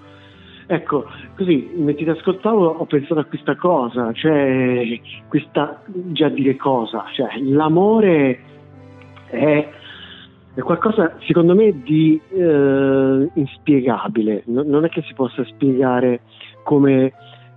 Ecco, 0.66 1.04
così 1.36 1.68
mentre 1.74 2.04
ti 2.04 2.10
ascoltavo 2.10 2.64
ho 2.64 2.84
pensato 2.84 3.18
a 3.18 3.24
questa 3.24 3.56
cosa, 3.56 4.12
cioè 4.12 5.00
questa 5.26 5.82
già 6.12 6.28
dire 6.28 6.54
cosa, 6.54 7.06
cioè 7.12 7.40
l'amore 7.40 8.38
è, 9.26 9.68
è 10.54 10.60
qualcosa 10.60 11.16
secondo 11.26 11.56
me 11.56 11.82
di 11.82 12.20
eh, 12.28 13.30
inspiegabile, 13.34 14.44
no, 14.46 14.62
non 14.62 14.84
è 14.84 14.88
che 14.90 15.02
si 15.02 15.12
possa 15.12 15.44
spiegare 15.46 16.20
come, 16.62 17.12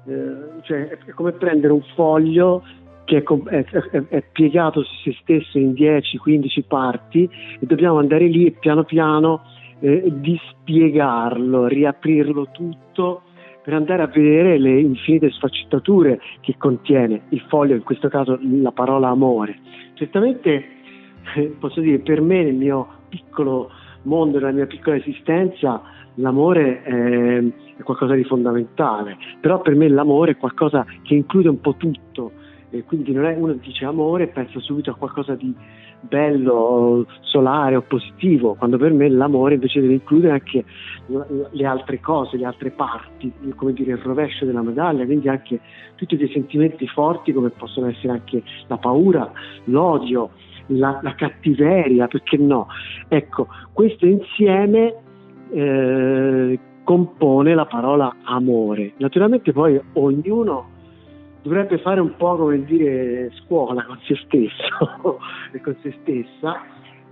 eh, 0.08 0.36
cioè, 0.64 0.88
è 1.06 1.12
come 1.12 1.34
prendere 1.34 1.72
un 1.72 1.84
foglio 1.94 2.64
che 3.04 3.18
è, 3.22 3.64
è, 3.64 4.04
è, 4.08 4.24
piegato 4.32 4.82
su 4.84 5.12
se 5.12 5.18
stesso 5.22 5.60
in 5.60 5.74
10-15 5.74 6.64
parti 6.68 7.30
e 7.60 7.66
dobbiamo 7.66 8.00
andare 8.00 8.26
lì 8.26 8.48
e 8.48 8.52
piano 8.52 8.84
piano 8.84 9.42
eh, 9.84 10.02
di 10.16 10.40
spiegarlo, 10.50 11.68
riaprirlo 11.68 12.48
tutto 12.54 13.24
per 13.62 13.74
andare 13.74 14.02
a 14.02 14.08
vedere 14.08 14.58
le 14.58 14.80
infinite 14.80 15.30
sfaccettature 15.32 16.20
che 16.40 16.56
contiene 16.58 17.24
il 17.30 17.42
foglio, 17.50 17.76
in 17.76 17.84
questo 17.84 18.08
caso 18.08 18.40
la 18.42 18.72
parola 18.72 19.10
amore. 19.10 19.60
Certamente 19.96 20.66
eh, 21.36 21.56
posso 21.60 21.82
dire, 21.82 22.00
per 22.00 22.22
me 22.22 22.44
nel 22.44 22.56
mio 22.56 22.88
piccolo 23.10 23.72
mondo, 24.04 24.38
nella 24.38 24.52
mia 24.52 24.68
piccola 24.68 24.96
esistenza, 24.96 25.82
l'amore 26.16 26.84
è, 26.84 27.44
qualcosa 27.84 28.14
di 28.14 28.24
fondamentale, 28.24 29.18
però 29.42 29.62
per 29.62 29.76
me 29.76 29.90
l'amore 29.90 30.32
è 30.32 30.38
qualcosa 30.38 30.86
che 31.02 31.16
include 31.16 31.50
un 31.50 31.60
po' 31.60 31.76
tutto, 31.76 32.32
e 32.70 32.84
quindi 32.84 33.12
non 33.12 33.26
è 33.26 33.36
uno 33.36 33.54
dice 33.54 33.84
amore 33.84 34.24
e 34.24 34.28
pensa 34.28 34.60
subito 34.60 34.92
a 34.92 34.96
qualcosa 34.96 35.36
di 35.36 35.54
bello, 36.08 37.06
solare 37.22 37.76
o 37.76 37.82
positivo, 37.82 38.56
quando 38.56 38.78
per 38.78 38.94
me 38.94 39.10
l'amore 39.10 39.56
invece 39.56 39.82
deve 39.82 39.94
includere 39.94 40.34
anche 40.34 40.64
le 41.52 41.66
altre 41.66 42.00
cose, 42.00 42.38
le 42.38 42.46
altre 42.46 42.72
parti, 42.72 43.32
come 43.56 43.74
dire 43.74 43.94
il 43.94 43.98
rovescio 43.98 44.46
della 44.46 44.62
medaglia, 44.62 45.06
quindi 45.06 45.30
anche 45.30 45.60
tutti 45.96 46.18
dei 46.18 46.30
sentimenti 46.32 46.88
forti 46.88 47.32
come 47.32 47.50
possono 47.50 47.88
essere 47.88 48.14
anche 48.14 48.44
la 48.68 48.78
paura, 48.78 49.32
l'odio, 49.66 50.32
la, 50.68 51.00
la 51.02 51.16
cattiveria, 51.16 52.08
perché 52.08 52.38
no? 52.38 52.68
Ecco, 53.08 53.48
questo 53.72 54.06
insieme 54.06 54.96
eh, 55.52 56.60
compone 56.84 57.56
la 57.56 57.66
parola 57.66 58.16
amore. 58.24 58.94
Naturalmente 58.98 59.52
poi 59.52 59.80
ognuno 59.94 60.72
dovrebbe 61.44 61.78
fare 61.78 62.00
un 62.00 62.16
po' 62.16 62.36
come 62.38 62.64
dire 62.64 63.32
scuola 63.44 63.84
con 63.84 64.00
se 64.06 64.16
stesso 64.26 65.20
e 65.52 65.60
con 65.62 65.76
se 65.82 65.96
stessa 66.02 66.62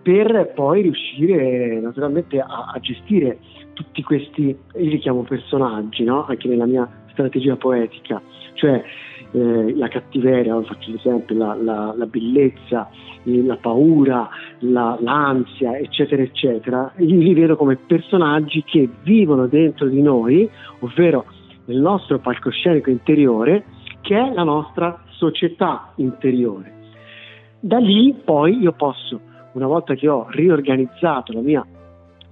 per 0.02 0.54
poi 0.56 0.82
riuscire 0.82 1.80
naturalmente 1.80 2.40
a, 2.40 2.72
a 2.74 2.80
gestire 2.80 3.38
tutti 3.74 4.02
questi, 4.04 4.48
io 4.48 4.90
li 4.90 4.98
chiamo 4.98 5.22
personaggi, 5.22 6.04
no? 6.04 6.26
anche 6.26 6.48
nella 6.48 6.66
mia 6.66 6.90
strategia 7.12 7.56
poetica, 7.56 8.22
cioè 8.54 8.84
eh, 9.32 9.76
la 9.76 9.88
cattiveria, 9.88 10.62
faccio 10.64 10.92
l'esempio, 10.92 11.38
la, 11.38 11.54
la, 11.54 11.94
la 11.96 12.06
bellezza, 12.06 12.90
eh, 13.24 13.44
la 13.44 13.58
paura, 13.58 14.30
la, 14.60 14.98
l'ansia, 15.00 15.78
eccetera, 15.78 16.22
eccetera, 16.22 16.92
io 16.98 17.20
li 17.20 17.34
vedo 17.34 17.56
come 17.56 17.76
personaggi 17.76 18.64
che 18.64 18.90
vivono 19.04 19.48
dentro 19.48 19.88
di 19.88 20.02
noi, 20.02 20.50
ovvero 20.80 21.26
nel 21.66 21.80
nostro 21.80 22.20
palcoscenico 22.20 22.90
interiore, 22.90 23.64
che 24.02 24.18
è 24.18 24.34
la 24.34 24.44
nostra 24.44 25.04
società 25.10 25.92
interiore. 25.96 26.80
Da 27.60 27.78
lì 27.78 28.14
poi 28.14 28.58
io 28.58 28.74
posso, 28.74 29.20
una 29.54 29.68
volta 29.68 29.94
che 29.94 30.08
ho 30.08 30.28
riorganizzato 30.30 31.32
la 31.34 31.42
mia 31.42 31.66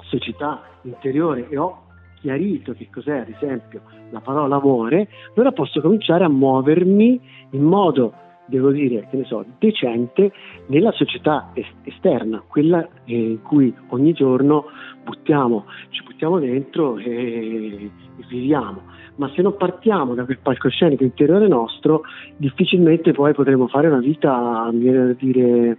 società 0.02 0.62
interiore 0.84 1.48
e 1.50 1.58
ho 1.58 1.84
chiarito 2.20 2.74
che 2.74 2.90
cos'è 2.92 3.20
ad 3.20 3.30
esempio 3.30 3.82
la 4.12 4.20
parola 4.20 4.56
amore, 4.56 5.08
allora 5.36 5.52
posso 5.52 5.82
cominciare 5.82 6.24
a 6.24 6.30
muovermi 6.30 7.22
in 7.52 7.64
modo, 7.64 8.14
devo 8.48 8.72
dire, 8.72 9.08
che 9.10 9.18
ne 9.18 9.26
so, 9.26 9.46
decente 9.60 10.32
nella 10.68 10.92
società 10.92 11.52
esterna, 11.84 12.44
quella 12.48 12.88
in 13.06 13.42
cui 13.44 13.74
ogni 13.90 14.14
giorno 14.14 14.66
buttiamo, 15.04 15.66
ci 15.90 16.04
buttiamo 16.04 16.40
dentro 16.40 16.98
e, 16.98 17.06
e 17.06 17.92
viviamo. 18.28 18.82
Ma 19.20 19.30
se 19.36 19.42
non 19.42 19.58
partiamo 19.58 20.14
da 20.14 20.24
quel 20.24 20.40
palcoscenico 20.42 21.04
interiore 21.04 21.50
nostro, 21.50 22.04
difficilmente 22.38 23.12
poi 23.12 23.34
potremo 23.34 23.68
fare 23.68 23.88
una 23.88 24.00
vita, 24.00 24.70
mi 24.72 24.80
viene 24.80 25.08
da 25.08 25.14
dire, 25.14 25.78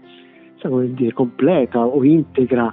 come 0.61 0.93
dire, 0.93 1.15
completa 1.15 1.81
o 1.81 2.05
integra 2.05 2.73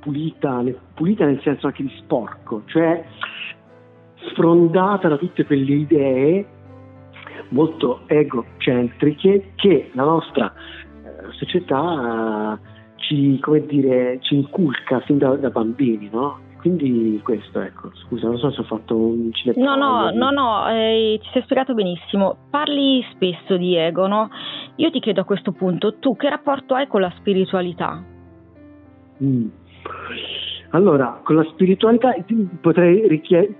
pulita, 0.00 0.62
pulita 0.92 1.24
nel 1.24 1.40
senso 1.40 1.66
anche 1.66 1.82
di 1.82 1.92
sporco, 1.96 2.62
cioè 2.66 3.02
sfrondata 4.28 5.08
da 5.08 5.16
tutte 5.16 5.46
quelle 5.46 5.72
idee 5.72 6.46
molto 7.48 8.02
egocentriche 8.06 9.52
che 9.54 9.90
la 9.94 10.04
nostra 10.04 10.52
eh, 10.52 11.32
società 11.32 12.58
eh, 12.60 12.70
ci, 12.96 13.40
dire, 13.66 14.18
ci, 14.20 14.34
inculca 14.34 15.00
fin 15.00 15.16
da, 15.16 15.36
da 15.36 15.48
bambini, 15.48 16.10
no? 16.12 16.50
Quindi 16.62 17.20
questo, 17.24 17.60
ecco, 17.60 17.90
scusa, 17.92 18.28
non 18.28 18.38
so 18.38 18.52
se 18.52 18.60
ho 18.60 18.64
fatto 18.64 18.96
un 18.96 19.24
incidente. 19.24 19.60
No, 19.60 19.74
no, 19.74 20.12
no, 20.12 20.30
no, 20.30 20.68
eh, 20.70 21.18
ci 21.20 21.28
sei 21.32 21.42
spiegato 21.42 21.74
benissimo. 21.74 22.36
Parli 22.50 23.04
spesso 23.14 23.56
di 23.56 23.74
ego, 23.74 24.06
no? 24.06 24.30
Io 24.76 24.88
ti 24.92 25.00
chiedo 25.00 25.22
a 25.22 25.24
questo 25.24 25.50
punto, 25.50 25.98
tu 25.98 26.14
che 26.14 26.30
rapporto 26.30 26.74
hai 26.74 26.86
con 26.86 27.00
la 27.00 27.12
spiritualità? 27.16 28.00
Mm. 29.24 29.46
Allora, 30.70 31.20
con 31.24 31.34
la 31.34 31.44
spiritualità 31.50 32.14
potrei 32.60 33.08
richie- 33.08 33.56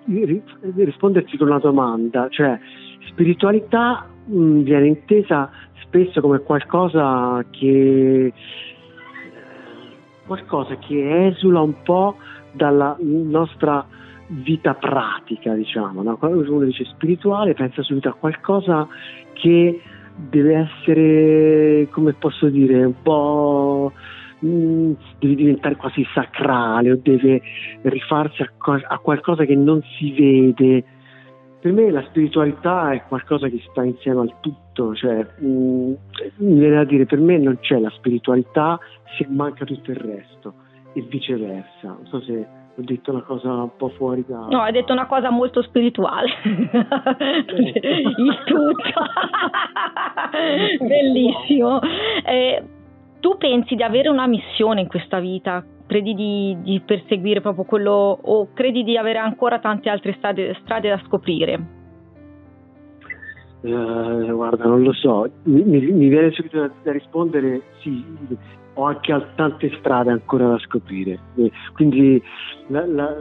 risponderti 0.76 1.36
con 1.36 1.48
una 1.48 1.58
domanda, 1.58 2.28
cioè 2.28 2.56
spiritualità 3.08 4.06
mh, 4.26 4.36
mm, 4.36 4.60
viene 4.62 4.86
intesa 4.86 5.50
spesso 5.82 6.20
come 6.20 6.38
qualcosa 6.38 7.44
che 7.50 8.32
qualcosa 10.24 10.76
che 10.76 11.26
esula 11.26 11.60
un 11.60 11.82
po' 11.82 12.16
dalla 12.52 12.96
nostra 13.00 13.86
vita 14.28 14.74
pratica, 14.74 15.54
diciamo. 15.54 16.02
No? 16.02 16.16
Quando 16.16 16.40
uno 16.50 16.64
dice 16.64 16.84
spirituale 16.84 17.54
pensa 17.54 17.82
subito 17.82 18.08
a 18.08 18.14
qualcosa 18.14 18.86
che 19.34 19.80
deve 20.16 20.54
essere, 20.54 21.88
come 21.90 22.12
posso 22.14 22.48
dire, 22.48 22.84
un 22.84 23.02
po' 23.02 23.92
mm, 24.44 24.92
deve 25.18 25.34
diventare 25.34 25.76
quasi 25.76 26.06
sacrale 26.14 26.92
o 26.92 26.98
deve 27.00 27.42
rifarsi 27.82 28.42
a, 28.42 28.50
co- 28.56 28.80
a, 28.82 28.98
qualcosa 28.98 29.44
che 29.44 29.56
non 29.56 29.82
si 29.98 30.12
vede. 30.12 30.84
Per 31.60 31.72
me 31.72 31.90
la 31.90 32.02
spiritualità 32.08 32.90
è 32.90 33.04
qualcosa 33.06 33.48
che 33.48 33.62
sta 33.70 33.84
insieme 33.84 34.20
al 34.20 34.34
tutto, 34.40 34.94
cioè 34.96 35.24
mh, 35.38 35.46
mm, 35.46 35.92
mi 36.38 36.58
viene 36.58 36.74
da 36.74 36.84
dire 36.84 37.06
per 37.06 37.20
me 37.20 37.38
non 37.38 37.58
c'è 37.60 37.78
la 37.78 37.90
spiritualità 37.90 38.78
se 39.16 39.26
manca 39.28 39.64
tutto 39.64 39.90
il 39.90 39.96
resto 39.96 40.54
e 40.92 41.00
viceversa. 41.02 41.88
Non 41.88 42.06
so 42.06 42.20
se 42.22 42.46
ho 42.74 42.82
detto 42.82 43.10
una 43.10 43.22
cosa 43.22 43.52
un 43.52 43.76
po' 43.76 43.90
fuori 43.90 44.24
da... 44.26 44.46
No, 44.48 44.60
hai 44.60 44.72
detto 44.72 44.92
una 44.92 45.06
cosa 45.06 45.30
molto 45.30 45.62
spirituale. 45.62 46.28
il 46.44 48.38
tutto. 48.46 49.02
Bellissimo. 50.80 51.80
Eh, 52.24 52.62
tu 53.20 53.36
pensi 53.36 53.74
di 53.74 53.82
avere 53.82 54.08
una 54.08 54.26
missione 54.26 54.80
in 54.80 54.88
questa 54.88 55.20
vita? 55.20 55.64
Credi 55.86 56.14
di, 56.14 56.56
di 56.62 56.80
perseguire 56.80 57.40
proprio 57.42 57.64
quello 57.64 58.18
o 58.20 58.48
credi 58.54 58.82
di 58.82 58.96
avere 58.96 59.18
ancora 59.18 59.58
tante 59.58 59.90
altre 59.90 60.14
strade, 60.14 60.56
strade 60.62 60.88
da 60.88 61.00
scoprire? 61.04 61.80
Uh, 63.60 64.32
guarda, 64.32 64.64
non 64.64 64.82
lo 64.82 64.92
so, 64.92 65.30
mi, 65.44 65.62
mi, 65.62 66.08
viene 66.08 66.32
subito 66.32 66.58
da, 66.58 66.70
da, 66.82 66.90
rispondere 66.90 67.62
sì, 67.78 68.04
ho 68.74 68.84
anche 68.84 69.26
tante 69.34 69.70
strade 69.78 70.10
ancora 70.10 70.48
da 70.48 70.58
scoprire. 70.58 71.18
Eh, 71.36 71.50
quindi 71.74 72.22
la, 72.68 72.86
la... 72.86 73.14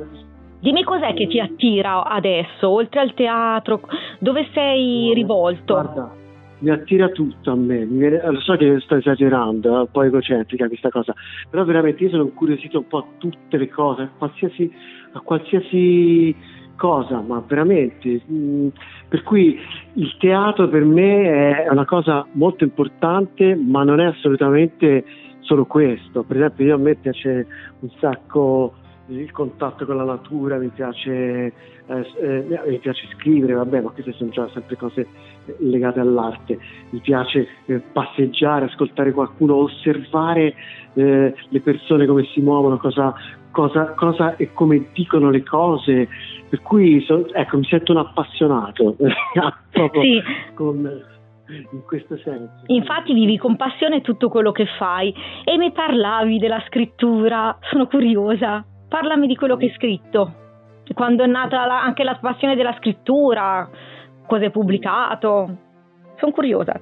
Dimmi 0.60 0.84
cos'è 0.84 1.14
che 1.14 1.28
ti 1.28 1.40
attira 1.40 2.04
adesso, 2.04 2.70
oltre 2.70 3.00
al 3.00 3.14
teatro, 3.14 3.82
dove 4.20 4.48
sei 4.54 5.12
rivolto? 5.14 5.74
Guarda, 5.74 6.14
mi 6.60 6.70
attira 6.70 7.10
tutto 7.10 7.52
a 7.52 7.56
me, 7.56 7.86
viene, 7.86 8.22
lo 8.24 8.40
so 8.40 8.56
che 8.56 8.80
sto 8.82 8.96
esagerando, 8.96 9.76
è 9.76 9.80
un 9.80 9.88
po' 9.92 10.04
egocentrica 10.04 10.68
questa 10.68 10.90
cosa, 10.90 11.14
però 11.50 11.64
veramente 11.66 12.04
io 12.04 12.10
sono 12.10 12.24
incuriosito 12.24 12.80
un 12.80 12.88
po' 12.88 12.98
a 13.00 13.06
tutte 13.18 13.58
le 13.58 13.70
cose, 13.70 14.04
a 14.04 14.10
qualsiasi, 14.16 14.72
a 15.14 15.20
qualsiasi 15.22 16.36
cosa, 16.76 17.22
ma 17.22 17.44
veramente. 17.46 18.22
Mh, 18.26 18.36
mm, 18.36 18.68
per 19.08 19.24
cui 19.24 19.60
il 19.94 20.16
teatro 20.18 20.68
per 20.68 20.84
me 20.84 21.64
è 21.64 21.70
una 21.70 21.86
cosa 21.86 22.26
molto 22.34 22.64
importante, 22.64 23.56
ma 23.56 23.84
non 23.84 24.00
è 24.00 24.06
assolutamente 24.06 25.04
solo 25.52 25.66
questo. 25.66 26.24
Per 26.24 26.38
esempio, 26.38 26.66
io 26.66 26.76
a 26.76 26.78
me 26.78 26.96
piace 26.96 27.46
un 27.80 27.90
sacco 28.00 28.74
il 29.08 29.30
contatto 29.32 29.86
con 29.86 29.98
la 29.98 30.06
natura, 30.06 30.58
mi 30.58 30.70
piace, 30.70 31.12
eh, 31.12 31.54
eh, 32.22 32.62
mi 32.66 32.78
piace 32.78 33.06
scrivere, 33.18 33.54
vabbè, 33.54 33.82
ma 33.82 33.90
queste 33.90 34.14
sono 34.14 34.30
già 34.30 34.48
sempre 34.54 34.78
cose 34.78 35.06
legate 35.58 36.00
all'arte. 36.00 36.58
Mi 36.92 37.00
piace 37.00 37.48
eh, 37.66 37.80
passeggiare, 37.80 38.66
ascoltare 38.66 39.12
qualcuno, 39.12 39.56
osservare 39.56 40.54
eh, 40.94 41.34
le 41.50 41.60
persone 41.60 42.06
come 42.06 42.24
si 42.34 42.40
muovono, 42.40 42.78
cosa, 42.78 43.14
cosa, 43.52 43.92
cosa, 43.96 44.38
e 44.38 44.54
come 44.54 44.88
dicono 44.94 45.30
le 45.30 45.44
cose. 45.44 46.08
Per 46.48 46.62
cui 46.62 47.02
so, 47.02 47.28
ecco, 47.34 47.58
mi 47.58 47.66
sento 47.66 47.92
un 47.92 47.98
appassionato 47.98 48.96
proprio 49.72 50.02
sì. 50.02 50.22
con, 50.54 51.04
in 51.72 51.84
questo 51.86 52.18
senso. 52.18 52.64
Infatti 52.68 53.14
vivi 53.14 53.38
con 53.38 53.56
passione 53.56 54.02
tutto 54.02 54.30
quello 54.30 54.52
che 54.52 54.66
fai 54.78 55.14
e 55.44 55.58
mi 55.58 55.72
parlavi 55.72 56.38
della 56.38 56.64
scrittura, 56.68 57.58
sono 57.70 57.88
curiosa. 57.88 58.66
Parlami 58.88 59.28
di 59.28 59.36
quello 59.36 59.56
che 59.56 59.66
hai 59.66 59.74
scritto, 59.74 60.34
quando 60.94 61.24
è 61.24 61.28
nata 61.28 61.66
la, 61.66 61.82
anche 61.82 62.04
la 62.04 62.16
passione 62.16 62.56
della 62.56 62.76
scrittura, 62.78 63.70
cosa 64.28 64.44
hai 64.44 64.52
pubblicato. 64.52 65.58
Sono 66.18 66.32
curiosa. 66.32 66.80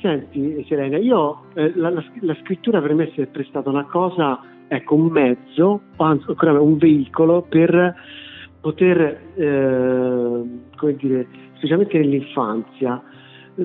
Senti 0.00 0.64
Serena, 0.68 0.96
io 0.96 1.44
eh, 1.54 1.72
la, 1.76 1.90
la, 1.90 2.02
la, 2.20 2.36
scrittura 2.42 2.80
per 2.80 2.94
me 2.94 3.08
è 3.08 3.12
sempre 3.14 3.44
stata 3.44 3.68
una 3.68 3.84
cosa, 3.84 4.40
ecco, 4.68 4.94
un 4.94 5.08
mezzo, 5.08 5.80
anzi 5.96 6.24
un 6.28 6.76
veicolo 6.78 7.42
per 7.42 7.94
poter, 8.60 9.20
eh, 9.34 10.42
come 10.76 10.94
dire, 10.96 11.26
specialmente 11.56 11.98
nell'infanzia, 11.98 13.02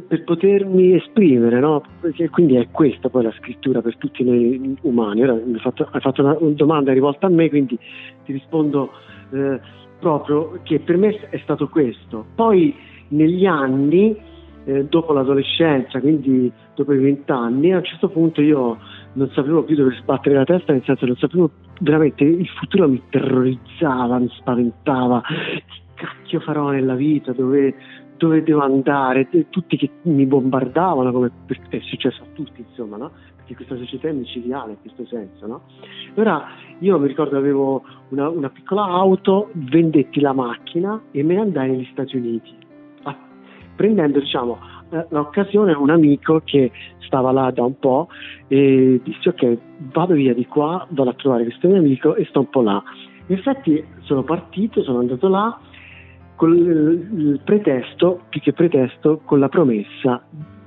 per 0.01 0.23
potermi 0.23 0.95
esprimere, 0.95 1.59
no? 1.59 1.83
Perché 2.01 2.29
quindi 2.29 2.55
è 2.55 2.67
questa 2.71 3.09
poi 3.09 3.23
la 3.23 3.33
scrittura 3.37 3.81
per 3.81 3.97
tutti 3.97 4.23
noi 4.23 4.77
umani. 4.81 5.23
Ora 5.23 5.33
hai 5.33 5.59
fatto, 5.59 5.87
hai 5.91 6.01
fatto 6.01 6.21
una, 6.21 6.35
una, 6.39 6.55
domanda 6.55 6.93
rivolta 6.93 7.27
a 7.27 7.29
me, 7.29 7.49
quindi 7.49 7.77
ti 8.25 8.33
rispondo 8.33 8.91
eh, 9.31 9.59
proprio 9.99 10.59
che 10.63 10.79
per 10.79 10.97
me 10.97 11.29
è 11.29 11.39
stato 11.43 11.67
questo. 11.67 12.25
Poi 12.35 12.75
negli 13.09 13.45
anni, 13.45 14.15
eh, 14.65 14.85
dopo 14.85 15.13
l'adolescenza, 15.13 15.99
quindi 15.99 16.51
dopo 16.75 16.93
i 16.93 16.97
vent'anni, 16.97 17.73
a 17.73 17.77
un 17.77 17.83
certo 17.83 18.09
punto 18.09 18.41
io 18.41 18.77
non 19.13 19.29
sapevo 19.33 19.63
più 19.63 19.75
dove 19.75 19.95
sbattere 20.01 20.35
la 20.35 20.43
testa, 20.43 20.73
nel 20.73 20.83
senso 20.83 21.05
non 21.05 21.15
sapevo 21.15 21.51
veramente, 21.79 22.23
il 22.23 22.47
futuro 22.47 22.87
mi 22.87 23.01
terrorizzava, 23.09 24.19
mi 24.19 24.29
spaventava, 24.37 25.21
che 25.21 25.63
cacchio 25.93 26.39
farò 26.41 26.69
nella 26.69 26.95
vita, 26.95 27.31
dove, 27.31 27.75
dove 28.17 28.43
devo 28.43 28.61
andare, 28.61 29.27
tutti 29.49 29.77
che 29.77 29.89
mi 30.03 30.25
bombardavano, 30.25 31.11
come 31.11 31.31
è 31.69 31.79
successo 31.79 32.23
a 32.23 32.27
tutti, 32.33 32.65
insomma, 32.67 32.97
no? 32.97 33.11
Perché 33.35 33.55
questa 33.55 33.77
società 33.77 34.07
è 34.07 34.13
micidiale 34.13 34.71
in 34.71 34.77
questo 34.81 35.05
senso, 35.05 35.45
no? 35.47 35.61
Allora 36.15 36.47
io 36.79 36.97
mi 36.99 37.07
ricordo 37.07 37.37
avevo 37.37 37.83
una, 38.09 38.29
una 38.29 38.49
piccola 38.49 38.83
auto, 38.83 39.49
vendetti 39.53 40.19
la 40.19 40.33
macchina 40.33 41.01
e 41.11 41.23
me 41.23 41.35
ne 41.35 41.41
andai 41.41 41.71
negli 41.71 41.87
Stati 41.91 42.15
Uniti. 42.15 42.55
Ah, 43.03 43.17
prendendo 43.75 44.19
diciamo, 44.19 44.57
eh, 44.89 45.05
l'occasione 45.09 45.73
un 45.73 45.89
amico 45.89 46.41
che 46.43 46.71
stava 46.99 47.31
là 47.31 47.51
da 47.51 47.63
un 47.63 47.77
po' 47.77 48.07
e 48.47 48.99
disse 49.03 49.29
ok 49.29 49.57
vado 49.91 50.13
via 50.13 50.33
di 50.33 50.45
qua, 50.47 50.85
vado 50.89 51.09
a 51.09 51.13
trovare 51.13 51.43
questo 51.43 51.67
mio 51.67 51.77
amico 51.77 52.15
e 52.15 52.25
sto 52.25 52.39
un 52.39 52.49
po' 52.49 52.61
là. 52.61 52.81
In 53.27 53.37
effetti 53.37 53.83
sono 54.01 54.23
partito, 54.23 54.83
sono 54.83 54.99
andato 54.99 55.27
là 55.27 55.59
con 56.35 56.53
il 56.53 57.39
pretesto, 57.43 58.21
più 58.29 58.41
che 58.41 58.53
pretesto, 58.53 59.21
con 59.23 59.39
la 59.39 59.49
promessa 59.49 60.23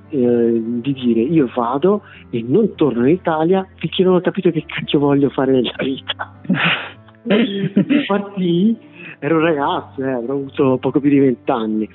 eh, 0.09 0.61
di 0.63 0.93
dire 0.93 1.21
io 1.21 1.49
vado 1.53 2.01
e 2.29 2.43
non 2.45 2.73
torno 2.75 3.07
in 3.07 3.13
Italia 3.13 3.67
finché 3.75 4.03
non 4.03 4.15
ho 4.15 4.21
capito 4.21 4.49
che 4.49 4.65
cacchio 4.65 4.99
voglio 4.99 5.29
fare 5.29 5.51
nella 5.51 5.75
vita. 5.79 6.33
Partì, 8.07 8.77
ero 9.19 9.35
un 9.35 9.41
ragazzo, 9.41 10.01
eh, 10.01 10.09
avrò 10.09 10.33
avuto 10.33 10.77
poco 10.79 10.99
più 10.99 11.09
di 11.09 11.19
vent'anni. 11.19 11.87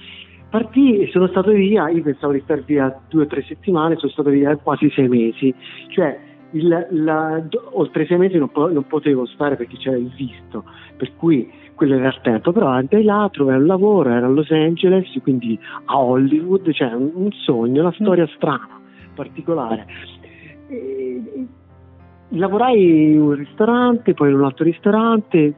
Partì 0.49 1.01
e 1.01 1.11
sono 1.11 1.27
stato 1.27 1.51
via, 1.51 1.89
io 1.89 2.03
pensavo 2.03 2.33
di 2.33 2.41
stare 2.45 2.63
via 2.65 2.97
due 3.09 3.25
o 3.25 3.27
tre 3.27 3.43
settimane, 3.43 3.97
sono 3.97 4.13
stato 4.13 4.31
via 4.31 4.57
quasi 4.57 4.89
sei 4.91 5.09
mesi. 5.09 5.53
Cioè, 5.89 6.17
il, 6.53 6.87
la, 6.91 7.45
oltre 7.73 8.07
sei 8.07 8.19
mesi 8.19 8.39
non, 8.39 8.51
po- 8.51 8.71
non, 8.71 8.87
potevo 8.87 9.27
stare 9.27 9.57
perché 9.57 9.77
c'era 9.77 9.97
il 9.97 10.13
visto, 10.17 10.65
per 10.97 11.17
cui 11.17 11.51
quello 11.75 11.97
era 11.97 12.09
il 12.09 12.21
tempo, 12.23 12.53
però 12.53 12.69
andai 12.69 13.03
là, 13.03 13.29
trovai 13.33 13.57
un 13.57 13.67
lavoro, 13.67 14.11
era 14.11 14.27
a 14.27 14.29
Los 14.29 14.51
Angeles, 14.51 15.07
quindi 15.23 15.59
a 15.87 15.99
Hollywood, 15.99 16.71
cioè 16.73 16.93
un, 16.93 17.11
un 17.15 17.33
sogno, 17.33 17.83
una 17.83 17.93
storia 17.93 18.29
strana, 18.35 18.81
particolare. 19.15 19.87
E, 20.69 21.23
lavorai 22.29 23.13
in 23.13 23.21
un 23.21 23.35
ristorante, 23.35 24.15
poi 24.15 24.31
in 24.31 24.37
un 24.37 24.45
altro 24.45 24.65
ristorante, 24.65 25.55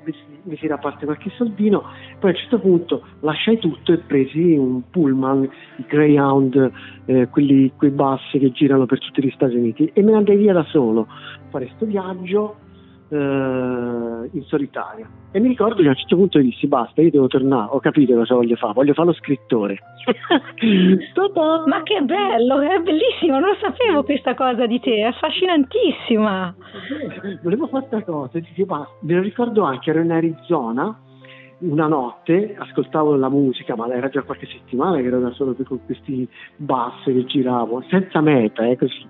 mi 0.47 0.57
si 0.57 0.65
era 0.65 0.79
parte 0.79 1.05
qualche 1.05 1.31
soldino, 1.31 1.83
poi 2.19 2.31
a 2.31 2.33
un 2.33 2.39
certo 2.39 2.59
punto 2.61 3.03
lasciai 3.21 3.59
tutto 3.59 3.93
e 3.93 3.99
presi 3.99 4.57
un 4.57 4.83
pullman, 4.91 5.43
i 5.77 5.85
Greyhound, 5.87 6.71
eh, 7.07 7.29
quelli, 7.29 7.73
quei 7.77 7.91
bassi 7.91 8.39
che 8.39 8.53
girano 8.53 8.87
per 8.87 8.99
tutti 9.01 9.25
gli 9.25 9.31
Stati 9.31 9.57
Uniti 9.57 9.91
e 9.93 10.03
me 10.03 10.13
ne 10.13 10.19
andai 10.19 10.37
via 10.37 10.53
da 10.53 10.65
solo 10.65 11.07
a 11.09 11.51
fare 11.51 11.67
questo 11.67 11.85
viaggio 11.85 12.57
eh, 13.09 13.17
in 13.17 14.43
solitaria. 14.47 15.09
E 15.31 15.41
mi 15.41 15.49
ricordo 15.49 15.83
che 15.83 15.87
a 15.87 15.91
un 15.91 15.97
certo 15.97 16.17
punto 16.17 16.39
dissi 16.39 16.67
basta, 16.67 17.01
io 17.03 17.11
devo 17.11 17.27
tornare, 17.27 17.69
ho 17.71 17.81
capito 17.81 18.15
cosa 18.15 18.35
voglio 18.35 18.57
fare, 18.57 18.73
voglio 18.73 18.95
fare 18.95 19.09
lo 19.09 19.15
scrittore. 19.15 19.79
Ma 21.67 21.83
che 21.83 22.01
bello, 22.03 22.61
è 22.61 22.79
bellissimo, 22.81 23.39
non 23.39 23.57
sapevo 23.61 24.03
questa 24.05 24.35
cosa 24.35 24.67
di 24.67 24.81
te, 24.81 24.97
è 24.97 25.03
affascinantissima. 25.03 26.55
Volevo 27.43 27.67
fare 27.67 27.87
questa 27.89 28.11
cosa, 28.11 28.39
dissi 28.39 28.65
basta, 28.65 28.93
me 29.01 29.15
lo 29.15 29.23
ricordo 29.23 29.63
anche, 29.63 29.91
ero 29.91 30.01
in 30.01 30.13
Arizona 30.13 31.01
una 31.59 31.87
notte 31.87 32.55
ascoltavo 32.59 33.17
la 33.17 33.31
musica, 33.31 33.75
ma 33.77 33.89
era 33.89 34.11
già 34.11 34.23
qualche 34.23 34.47
settimana 34.47 34.99
che 34.99 35.07
ero 35.07 35.21
da 35.21 35.31
solo 35.31 35.55
con 35.65 35.81
questi 35.87 36.29
bassi 36.57 37.13
che 37.13 37.25
giravo, 37.25 37.83
senza 37.89 38.21
meta, 38.21 38.67
eh, 38.67 38.77
così 38.77 39.07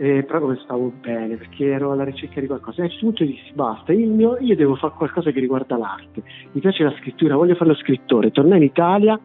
eh, 0.00 0.24
però 0.24 0.40
come 0.40 0.58
stavo 0.64 0.90
bene 0.98 1.36
perché 1.36 1.66
ero 1.66 1.92
alla 1.92 2.04
ricerca 2.04 2.40
di 2.40 2.46
qualcosa. 2.46 2.78
E 2.78 2.80
a 2.80 2.84
un 2.84 2.90
certo 2.90 3.06
punto 3.06 3.24
dissi 3.24 3.52
basta, 3.52 3.92
mio, 3.92 4.38
io 4.40 4.56
devo 4.56 4.74
fare 4.76 4.94
qualcosa 4.96 5.30
che 5.30 5.40
riguarda 5.40 5.76
l'arte, 5.76 6.22
mi 6.52 6.60
piace 6.60 6.82
la 6.84 6.94
scrittura, 6.98 7.36
voglio 7.36 7.54
fare 7.54 7.70
lo 7.70 7.76
scrittore, 7.76 8.30
tornai 8.30 8.56
in 8.56 8.64
Italia 8.64 9.20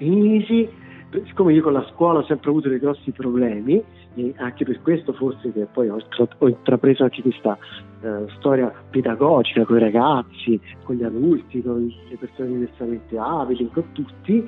misi, 0.00 0.68
siccome 1.24 1.54
io 1.54 1.62
con 1.62 1.72
la 1.72 1.86
scuola 1.94 2.18
ho 2.18 2.24
sempre 2.24 2.50
avuto 2.50 2.68
dei 2.68 2.78
grossi 2.78 3.10
problemi, 3.12 3.82
e 4.14 4.34
anche 4.36 4.66
per 4.66 4.82
questo 4.82 5.14
forse 5.14 5.50
che 5.50 5.66
poi 5.72 5.88
ho, 5.88 5.96
ho 6.38 6.48
intrapreso 6.48 7.04
anche 7.04 7.22
questa 7.22 7.56
eh, 8.02 8.26
storia 8.36 8.70
pedagogica 8.90 9.64
con 9.64 9.76
i 9.76 9.80
ragazzi, 9.80 10.60
con 10.82 10.96
gli 10.96 11.02
adulti, 11.02 11.62
con 11.62 11.90
le 12.10 12.16
persone 12.18 12.48
diversamente 12.48 13.16
abili, 13.16 13.70
con 13.72 13.84
tutti, 13.92 14.44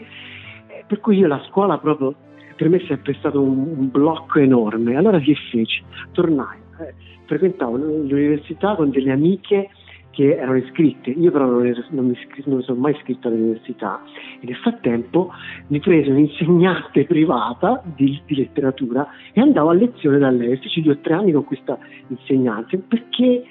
eh, 0.67 0.85
per 0.87 1.01
cui 1.01 1.17
io 1.17 1.27
la 1.27 1.43
scuola 1.49 1.79
proprio 1.79 2.15
per 2.59 2.69
me 2.69 2.79
è 2.79 2.85
sempre 2.87 3.15
stato 3.15 3.41
un, 3.41 3.57
un 3.79 3.91
blocco 3.91 4.41
enorme. 4.41 4.97
Allora 4.97 5.21
che 5.21 5.37
feci? 5.51 5.81
Tornai, 6.13 6.59
eh, 6.81 6.93
frequentavo 7.27 7.77
l'università 7.77 8.75
con 8.75 8.91
delle 8.91 9.13
amiche 9.13 9.71
che 10.11 10.37
erano 10.37 10.57
iscritte, 10.57 11.11
io 11.11 11.31
però 11.31 11.45
non, 11.47 11.65
ero, 11.65 11.85
non, 11.91 12.07
mi, 12.07 12.19
non, 12.47 12.61
sono 12.63 12.81
mai 12.81 12.93
iscritto 12.93 13.29
all'università 13.29 14.03
e 14.41 14.47
nel 14.47 14.57
frattempo 14.57 15.31
mi 15.69 15.79
prese 15.79 16.11
un'insegnante 16.11 17.05
privata 17.07 17.81
di, 17.95 18.21
di, 18.27 18.35
letteratura 18.35 19.07
e 19.33 19.41
andavo 19.41 19.69
a 19.71 19.75
lezione 19.75 20.19
da 20.19 20.31
lei, 20.31 20.57
feci 20.57 20.83
due 20.83 20.95
o 20.95 20.99
tre 20.99 21.15
anni 21.15 21.31
con 21.31 21.45
questa 21.45 21.79
insegnante 22.09 22.79
perché 22.79 23.45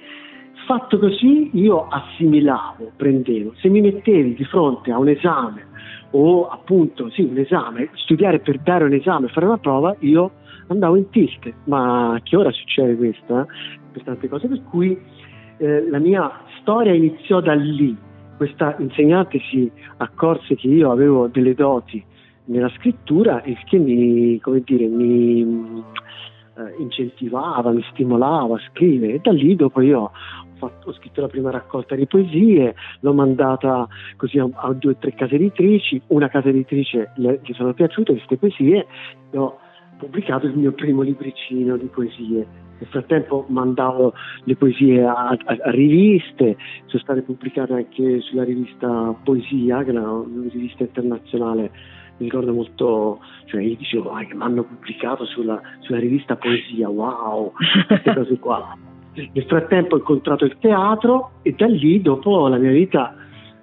fatto 0.65 0.99
così 0.99 1.51
io 1.53 1.87
assimilavo, 1.87 2.91
prendevo, 2.97 3.53
se 3.61 3.69
mi 3.69 3.79
mettevi 3.79 4.33
di 4.33 4.43
fronte 4.43 4.91
a 4.91 4.97
un 4.97 5.07
esame 5.07 5.67
o 6.19 6.47
appunto 6.47 7.11
sì, 7.11 7.21
un 7.21 7.37
esame, 7.37 7.89
studiare 7.93 8.39
per 8.39 8.57
dare 8.59 8.83
un 8.83 8.93
esame, 8.93 9.27
fare 9.27 9.45
una 9.45 9.59
prova, 9.59 9.95
io 9.99 10.31
andavo 10.67 10.95
in 10.95 11.09
tilt, 11.11 11.53
ma 11.65 12.19
che 12.23 12.35
ora 12.35 12.51
succede 12.51 12.95
questo? 12.95 13.39
Eh? 13.39 13.45
Per 13.91 14.03
tante 14.03 14.27
cose, 14.27 14.47
per 14.47 14.63
cui 14.63 14.99
eh, 15.57 15.87
la 15.87 15.99
mia 15.99 16.31
storia 16.59 16.93
iniziò 16.93 17.39
da 17.39 17.53
lì. 17.53 17.95
Questa 18.35 18.75
insegnante 18.79 19.39
si 19.49 19.71
accorse 19.97 20.55
che 20.55 20.67
io 20.67 20.91
avevo 20.91 21.27
delle 21.27 21.53
doti 21.53 22.03
nella 22.45 22.71
scrittura 22.77 23.43
e 23.43 23.55
che 23.65 23.77
mi, 23.77 24.39
come 24.39 24.61
dire, 24.65 24.87
mi 24.87 25.83
eh, 26.57 26.75
incentivava, 26.79 27.71
mi 27.71 27.83
stimolava 27.91 28.55
a 28.55 28.61
scrivere 28.71 29.13
e 29.13 29.19
da 29.21 29.31
lì 29.31 29.55
dopo 29.55 29.81
io 29.81 30.11
fatto, 30.57 30.89
ho 30.89 30.93
scritto 30.93 31.21
la 31.21 31.27
prima 31.27 31.51
raccolta 31.51 31.95
di 31.95 32.05
poesie, 32.05 32.75
l'ho 32.99 33.13
mandata 33.13 33.87
così 34.15 34.39
a, 34.39 34.47
a 34.53 34.73
due 34.73 34.91
o 34.91 34.95
tre 34.97 35.13
case 35.13 35.35
editrici, 35.35 36.01
una 36.07 36.29
casa 36.29 36.49
editrice 36.49 37.11
le, 37.15 37.39
gli 37.43 37.53
sono 37.53 37.73
piaciute 37.73 38.13
queste 38.13 38.37
poesie 38.37 38.87
e 39.31 39.37
ho 39.37 39.59
pubblicato 39.97 40.45
il 40.45 40.57
mio 40.57 40.71
primo 40.71 41.01
libricino 41.01 41.75
di 41.77 41.87
poesie. 41.87 42.65
Nel 42.79 42.89
frattempo 42.89 43.45
mandavo 43.49 44.13
le 44.43 44.55
poesie 44.55 45.03
a, 45.03 45.29
a, 45.29 45.37
a, 45.45 45.71
riviste, 45.71 46.57
sono 46.85 47.01
state 47.01 47.21
pubblicate 47.23 47.73
anche 47.73 48.21
sulla 48.21 48.43
rivista 48.43 49.15
Poesia, 49.23 49.83
che 49.83 49.89
è 49.89 49.93
una, 49.93 50.11
una 50.11 50.49
rivista 50.51 50.83
internazionale, 50.83 51.71
mi 52.17 52.25
ricordo 52.25 52.53
molto, 52.53 53.19
cioè 53.45 53.61
io 53.61 53.75
dicevo 53.75 54.11
ah, 54.11 54.19
mi 54.21 54.41
hanno 54.43 54.63
pubblicato 54.63 55.25
sulla, 55.25 55.59
sulla 55.79 55.99
rivista 55.99 56.35
Poesia, 56.35 56.87
wow, 56.87 57.51
queste 57.87 58.13
cose 58.13 58.37
qua. 58.37 58.77
Nel 59.17 59.45
frattempo 59.45 59.95
ho 59.95 59.97
incontrato 59.97 60.45
il 60.45 60.57
teatro 60.59 61.31
e 61.41 61.53
da 61.57 61.65
lì 61.65 62.01
dopo 62.01 62.47
la 62.47 62.57
mia 62.57 62.71
vita 62.71 63.15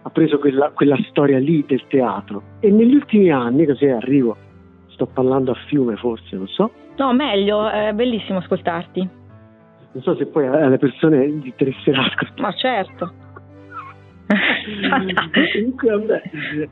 ha 0.03 0.11
preso 0.11 0.39
quella, 0.39 0.71
quella 0.71 0.97
storia 1.09 1.39
lì 1.39 1.65
del 1.67 1.87
teatro. 1.87 2.43
E 2.61 2.71
negli 2.71 2.95
ultimi 2.95 3.31
anni, 3.31 3.65
così 3.65 3.87
arrivo, 3.87 4.37
sto 4.89 5.07
parlando 5.07 5.53
a 5.53 5.57
fiume 5.67 5.97
forse, 5.97 6.37
non 6.37 6.49
so. 6.49 6.71
No, 6.97 7.13
meglio, 7.13 7.69
è 7.69 7.93
bellissimo 7.93 8.39
ascoltarti. 8.39 9.09
Non 9.93 10.03
so 10.03 10.17
se 10.17 10.27
poi 10.27 10.47
alle 10.47 10.79
persone 10.79 11.25
interesserà 11.25 12.05
ascoltare. 12.05 12.43
Ma 12.43 12.53
certo. 12.53 13.13
Comunque, 15.53 15.91
vabbè, 15.91 16.23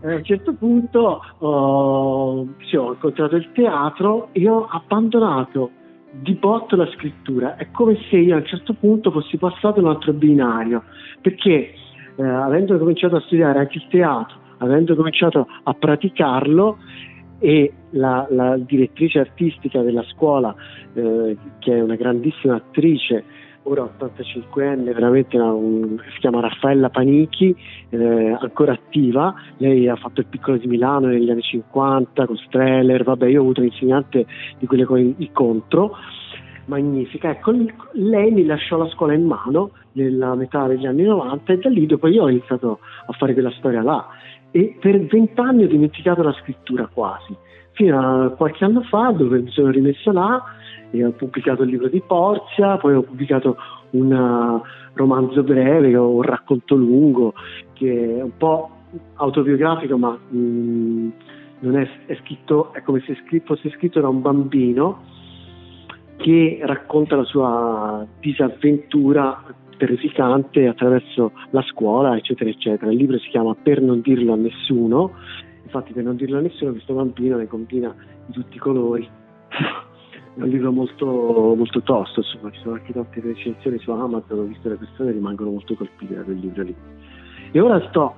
a 0.03 0.15
un 0.15 0.25
certo 0.25 0.55
punto 0.55 1.23
oh, 1.39 2.49
sì, 2.67 2.77
ho 2.77 2.93
incontrato 2.93 3.37
il 3.37 3.53
teatro 3.53 4.31
e 4.33 4.49
ho 4.49 4.67
abbandonato 4.67 5.71
di 6.13 6.35
botto 6.35 6.77
la 6.77 6.87
scrittura. 6.93 7.57
È 7.57 7.71
come 7.71 7.97
se 8.09 8.17
io 8.19 8.35
a 8.35 8.39
un 8.39 8.47
certo 8.47 8.75
punto 8.75 9.11
fossi 9.11 9.37
passato 9.37 9.81
un 9.81 9.89
altro 9.89 10.13
binario, 10.13 10.85
perché 11.21 11.75
eh, 12.17 12.23
avendo 12.23 12.79
cominciato 12.79 13.17
a 13.17 13.21
studiare 13.21 13.59
anche 13.59 13.79
il 13.79 13.87
teatro, 13.89 14.37
avendo 14.59 14.95
cominciato 14.95 15.47
a 15.63 15.75
praticarlo, 15.75 16.79
e 17.43 17.73
la, 17.91 18.25
la 18.31 18.57
direttrice 18.57 19.19
artistica 19.19 19.83
della 19.83 20.05
scuola, 20.05 20.55
eh, 20.95 21.37
che 21.59 21.77
è 21.77 21.81
una 21.81 21.97
grandissima 21.97 22.55
attrice, 22.55 23.25
ora 23.65 23.83
85enne, 23.83 24.93
veramente 24.93 25.37
una, 25.37 25.53
un, 25.53 25.99
si 26.13 26.19
chiama 26.21 26.41
Raffaella 26.41 26.91
Panichi, 26.91 27.55
eh, 27.91 28.37
ancora 28.41 28.73
attiva, 28.73 29.35
lei 29.59 29.89
ha 29.89 29.97
fatto 29.97 30.21
il 30.21 30.27
piccolo 30.27 30.57
di 30.57 30.67
Milano 30.67 31.07
negli 31.07 31.31
anni 31.31 31.43
50 31.43 32.27
con 32.27 32.37
Streller, 32.37 33.05
vabbè 33.05 33.27
io 33.27 33.39
ho 33.39 33.43
avuto 33.43 33.61
un 33.61 33.67
insegnante 33.67 34.27
di 34.59 34.67
quelle 34.67 34.85
con 34.85 34.99
i 34.99 35.31
contro, 35.33 35.97
magnifica, 36.67 37.31
ecco 37.31 37.53
lei 37.93 38.31
mi 38.31 38.45
lasciò 38.45 38.77
la 38.77 38.89
scuola 38.89 39.15
in 39.15 39.25
mano 39.25 39.73
nella 39.93 40.35
metà 40.35 40.67
degli 40.67 40.87
anni 40.87 41.03
90 41.03 41.53
e 41.53 41.59
da 41.59 41.69
lì 41.69 41.87
dopo 41.87 42.07
io 42.09 42.25
ho 42.25 42.29
iniziato 42.29 42.79
a 43.07 43.13
fare 43.13 43.33
quella 43.33 43.51
storia 43.53 43.83
là. 43.83 44.09
E 44.51 44.77
per 44.79 45.01
vent'anni 45.07 45.65
ho 45.65 45.69
dimenticato 45.69 46.23
la 46.23 46.33
scrittura 46.33 46.87
quasi, 46.87 47.35
fino 47.73 48.25
a 48.25 48.31
qualche 48.31 48.65
anno 48.65 48.83
fa 48.83 49.11
dove 49.11 49.41
mi 49.41 49.51
sono 49.51 49.71
rimesso 49.71 50.13
là 50.13 50.43
e 50.91 51.05
ho 51.05 51.11
pubblicato 51.13 51.63
il 51.63 51.71
libro 51.71 51.89
di 51.89 52.03
Porzia, 52.07 52.77
poi 52.77 52.95
ho 52.95 53.03
pubblicato 53.03 53.57
un 53.91 54.13
uh, 54.13 54.63
romanzo 54.95 55.43
breve, 55.43 55.95
un 55.97 56.23
racconto 56.23 56.75
lungo 56.75 57.35
che 57.73 58.19
è 58.19 58.23
un 58.23 58.37
po' 58.37 58.71
autobiografico 59.15 59.97
ma 59.97 60.11
mh, 60.11 60.39
mm, 60.39 61.11
non 61.61 61.77
è, 61.77 61.89
è, 62.07 62.17
scritto, 62.23 62.73
è 62.73 62.83
come 62.83 63.03
se 63.07 63.17
fosse 63.45 63.71
scritto 63.71 64.01
da 64.01 64.09
un 64.09 64.21
bambino 64.21 65.11
che 66.17 66.61
racconta 66.63 67.17
la 67.17 67.25
sua 67.25 68.07
disavventura 68.21 69.43
terrificante 69.77 70.69
attraverso 70.69 71.33
la 71.51 71.63
scuola, 71.63 72.17
eccetera, 72.17 72.49
eccetera. 72.49 72.91
Il 72.91 72.99
libro 72.99 73.19
si 73.19 73.29
chiama 73.31 73.57
Per 73.61 73.81
non 73.81 74.01
dirlo 74.01 74.33
a 74.33 74.37
nessuno, 74.37 75.13
infatti 75.73 75.95
per 75.95 76.05
non 76.05 76.17
dirlo 76.17 76.37
a 76.37 76.41
nessuno 76.43 76.73
questo 76.73 76.93
bambino 76.93 77.39
ne 77.39 77.47
combina 77.47 77.95
di 78.27 78.33
tutti 78.33 78.57
i 78.57 78.61
colori. 78.61 79.09
È 80.35 80.41
un 80.41 80.49
libro 80.49 80.73
molto, 80.73 81.07
molto 81.07 81.83
tosto, 81.83 82.21
insomma, 82.21 82.51
ci 82.51 82.61
sono 82.61 82.75
anche 82.77 82.93
tante 82.93 83.21
recensioni 83.21 83.79
su 83.79 83.91
Amazon, 83.91 84.39
ho 84.39 84.43
visto 84.45 84.69
le 84.69 84.77
persone 84.77 85.13
rimangono 85.13 85.51
molto 85.51 85.75
colpite 85.75 86.15
da 86.15 86.23
quel 86.23 86.39
libro 86.39 86.63
lì. 86.63 86.75
E 87.51 87.61
ora 87.61 87.87
sto 87.89 88.15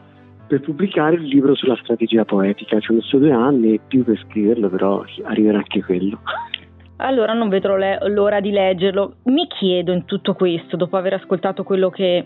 per 0.47 0.61
pubblicare 0.61 1.17
il 1.17 1.23
libro 1.23 1.57
sulla 1.57 1.77
strategia 1.83 2.25
poetica, 2.25 2.79
ci 2.79 2.93
ho 2.93 2.95
messo 2.95 3.19
due 3.19 3.33
anni 3.33 3.75
e 3.75 3.81
più 3.85 4.05
per 4.05 4.17
scriverlo, 4.29 4.69
però 4.69 5.05
arriverà 5.25 5.59
anche 5.59 5.83
quello. 5.83 6.21
Allora 6.99 7.33
non 7.33 7.49
vedrò 7.49 7.77
le- 7.77 7.99
l'ora 8.09 8.41
di 8.41 8.53
leggerlo. 8.53 9.17
Mi 9.25 9.49
chiedo 9.49 9.93
in 9.93 10.05
tutto 10.05 10.35
questo, 10.35 10.77
dopo 10.77 10.97
aver 10.97 11.15
ascoltato 11.15 11.65
quello 11.65 11.91
che 11.91 12.25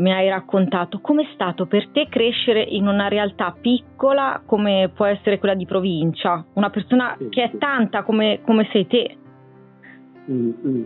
mi 0.00 0.12
hai 0.12 0.28
raccontato, 0.28 1.00
com'è 1.00 1.26
stato 1.34 1.66
per 1.66 1.88
te 1.88 2.06
crescere 2.08 2.62
in 2.62 2.86
una 2.86 3.08
realtà 3.08 3.54
piccola 3.58 4.42
come 4.44 4.90
può 4.94 5.04
essere 5.04 5.38
quella 5.38 5.54
di 5.54 5.66
provincia? 5.66 6.44
Una 6.54 6.70
persona 6.70 7.14
Sì, 7.18 7.28
che 7.28 7.42
è 7.44 7.48
sì. 7.52 7.58
tanta 7.58 8.02
come, 8.02 8.40
come 8.44 8.66
sei 8.72 8.86
te. 8.86 9.16
Mm, 10.30 10.50
mm. 10.66 10.82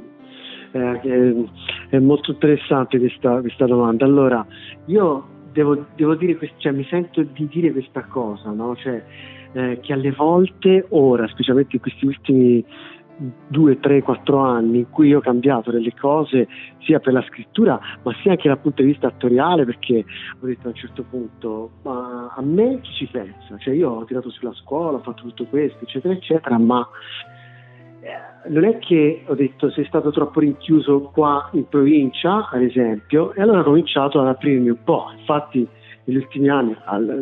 Eh, 0.72 1.00
eh, 1.04 1.44
è 1.90 1.98
molto 2.00 2.32
interessante 2.32 2.98
questa, 2.98 3.40
questa 3.40 3.66
domanda. 3.66 4.04
Allora, 4.04 4.44
io 4.86 5.24
devo, 5.52 5.86
devo 5.94 6.16
dire, 6.16 6.36
cioè, 6.56 6.72
mi 6.72 6.84
sento 6.90 7.22
di 7.22 7.46
dire 7.46 7.70
questa 7.70 8.04
cosa, 8.06 8.50
no? 8.50 8.74
Cioè, 8.74 9.02
eh, 9.52 9.78
che 9.80 9.92
alle 9.92 10.10
volte, 10.10 10.86
ora, 10.90 11.28
specialmente 11.28 11.76
in 11.76 11.82
questi 11.82 12.04
ultimi 12.06 12.64
due, 13.46 13.78
tre, 13.78 14.02
quattro 14.02 14.38
anni 14.38 14.78
in 14.78 14.90
cui 14.90 15.14
ho 15.14 15.20
cambiato 15.20 15.70
delle 15.70 15.92
cose 15.94 16.48
sia 16.80 16.98
per 16.98 17.12
la 17.12 17.22
scrittura 17.22 17.78
ma 18.02 18.12
sia 18.22 18.32
anche 18.32 18.48
dal 18.48 18.58
punto 18.58 18.82
di 18.82 18.88
vista 18.88 19.06
attoriale 19.06 19.64
perché 19.64 20.04
ho 20.40 20.46
detto 20.46 20.66
a 20.66 20.70
un 20.70 20.74
certo 20.74 21.04
punto 21.08 21.70
ma 21.82 22.32
a 22.34 22.42
me 22.42 22.80
chi 22.80 22.92
ci 22.92 23.06
pensa? 23.06 23.56
Cioè 23.58 23.74
io 23.74 23.90
ho 23.90 24.04
tirato 24.04 24.30
sulla 24.30 24.52
scuola, 24.52 24.98
ho 24.98 25.02
fatto 25.02 25.22
tutto 25.22 25.44
questo 25.46 25.84
eccetera 25.84 26.12
eccetera 26.14 26.58
ma 26.58 26.86
eh, 28.04 28.50
non 28.50 28.64
è 28.64 28.78
che 28.78 29.22
ho 29.26 29.34
detto 29.34 29.70
sei 29.70 29.86
stato 29.86 30.10
troppo 30.10 30.40
rinchiuso 30.40 31.10
qua 31.12 31.48
in 31.52 31.66
provincia, 31.66 32.50
ad 32.50 32.60
esempio, 32.60 33.32
e 33.32 33.40
allora 33.40 33.60
ho 33.60 33.64
cominciato 33.64 34.20
ad 34.20 34.26
aprirmi 34.26 34.68
un 34.68 34.82
po'. 34.84 35.06
Infatti, 35.16 35.66
negli 36.04 36.16
ultimi 36.16 36.50
anni, 36.50 36.76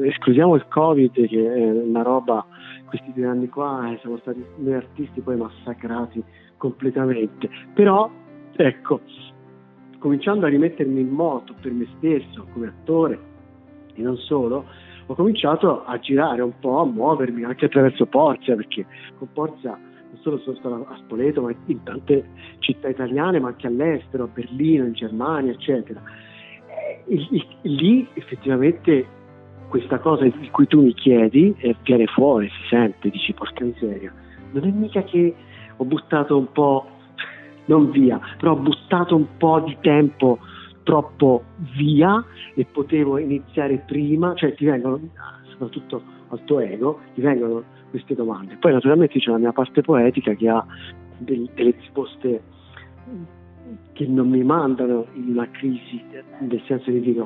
escludiamo 0.04 0.56
il 0.56 0.66
Covid, 0.66 1.12
che 1.12 1.54
è 1.54 1.70
una 1.70 2.02
roba, 2.02 2.44
questi 2.92 3.12
due 3.14 3.26
anni 3.26 3.48
qua 3.48 3.90
eh, 3.90 3.98
siamo 4.00 4.18
stati 4.18 4.44
noi 4.56 4.74
artisti 4.74 5.22
poi 5.22 5.36
massacrati 5.36 6.22
completamente. 6.58 7.48
Però, 7.72 8.10
ecco, 8.54 9.00
cominciando 9.98 10.44
a 10.44 10.50
rimettermi 10.50 11.00
in 11.00 11.08
moto 11.08 11.54
per 11.58 11.72
me 11.72 11.86
stesso, 11.96 12.46
come 12.52 12.66
attore, 12.66 13.18
e 13.94 14.02
non 14.02 14.18
solo, 14.18 14.66
ho 15.06 15.14
cominciato 15.14 15.84
a 15.84 15.98
girare 15.98 16.42
un 16.42 16.52
po', 16.60 16.80
a 16.80 16.84
muovermi 16.84 17.44
anche 17.44 17.64
attraverso 17.64 18.04
Porzia, 18.04 18.56
perché 18.56 18.84
con 19.16 19.28
Porzia 19.32 19.70
non 19.70 20.20
solo 20.20 20.38
sono 20.40 20.56
stato 20.56 20.86
a 20.86 20.96
Spoleto, 20.96 21.40
ma 21.40 21.54
in 21.64 21.82
tante 21.82 22.28
città 22.58 22.90
italiane, 22.90 23.40
ma 23.40 23.48
anche 23.48 23.68
all'estero, 23.68 24.24
a 24.24 24.28
Berlino, 24.28 24.84
in 24.84 24.92
Germania, 24.92 25.52
eccetera. 25.52 26.02
Eh, 26.66 27.04
il- 27.06 27.28
il- 27.62 27.74
lì 27.74 28.06
effettivamente 28.12 29.20
questa 29.72 30.00
cosa 30.00 30.24
di 30.24 30.50
cui 30.50 30.66
tu 30.66 30.82
mi 30.82 30.92
chiedi 30.92 31.54
eh, 31.56 31.74
viene 31.82 32.04
fuori, 32.04 32.46
si 32.48 32.68
sente, 32.68 33.08
dici 33.08 33.32
porca 33.32 33.64
miseria. 33.64 34.12
Non 34.50 34.64
è 34.64 34.70
mica 34.70 35.02
che 35.02 35.34
ho 35.74 35.84
buttato 35.86 36.36
un 36.36 36.52
po', 36.52 36.86
non 37.72 37.90
via, 37.90 38.20
però 38.36 38.52
ho 38.52 38.56
buttato 38.56 39.16
un 39.16 39.24
po' 39.38 39.60
di 39.60 39.74
tempo 39.80 40.40
troppo 40.82 41.44
via 41.74 42.22
e 42.54 42.66
potevo 42.70 43.16
iniziare 43.16 43.82
prima, 43.86 44.34
cioè 44.34 44.52
ti 44.52 44.66
vengono, 44.66 45.00
soprattutto 45.48 46.02
al 46.28 46.44
tuo 46.44 46.60
ego, 46.60 47.00
ti 47.14 47.22
vengono 47.22 47.62
queste 47.88 48.14
domande. 48.14 48.58
Poi 48.60 48.72
naturalmente 48.74 49.18
c'è 49.20 49.30
la 49.30 49.38
mia 49.38 49.52
parte 49.52 49.80
poetica 49.80 50.34
che 50.34 50.50
ha 50.50 50.62
del- 51.16 51.48
delle 51.54 51.74
risposte 51.80 52.42
che 53.94 54.06
non 54.06 54.28
mi 54.28 54.44
mandano 54.44 55.06
in 55.14 55.28
una 55.30 55.48
crisi, 55.50 56.04
nel 56.40 56.62
senso 56.66 56.90
di 56.90 57.00
dire 57.00 57.20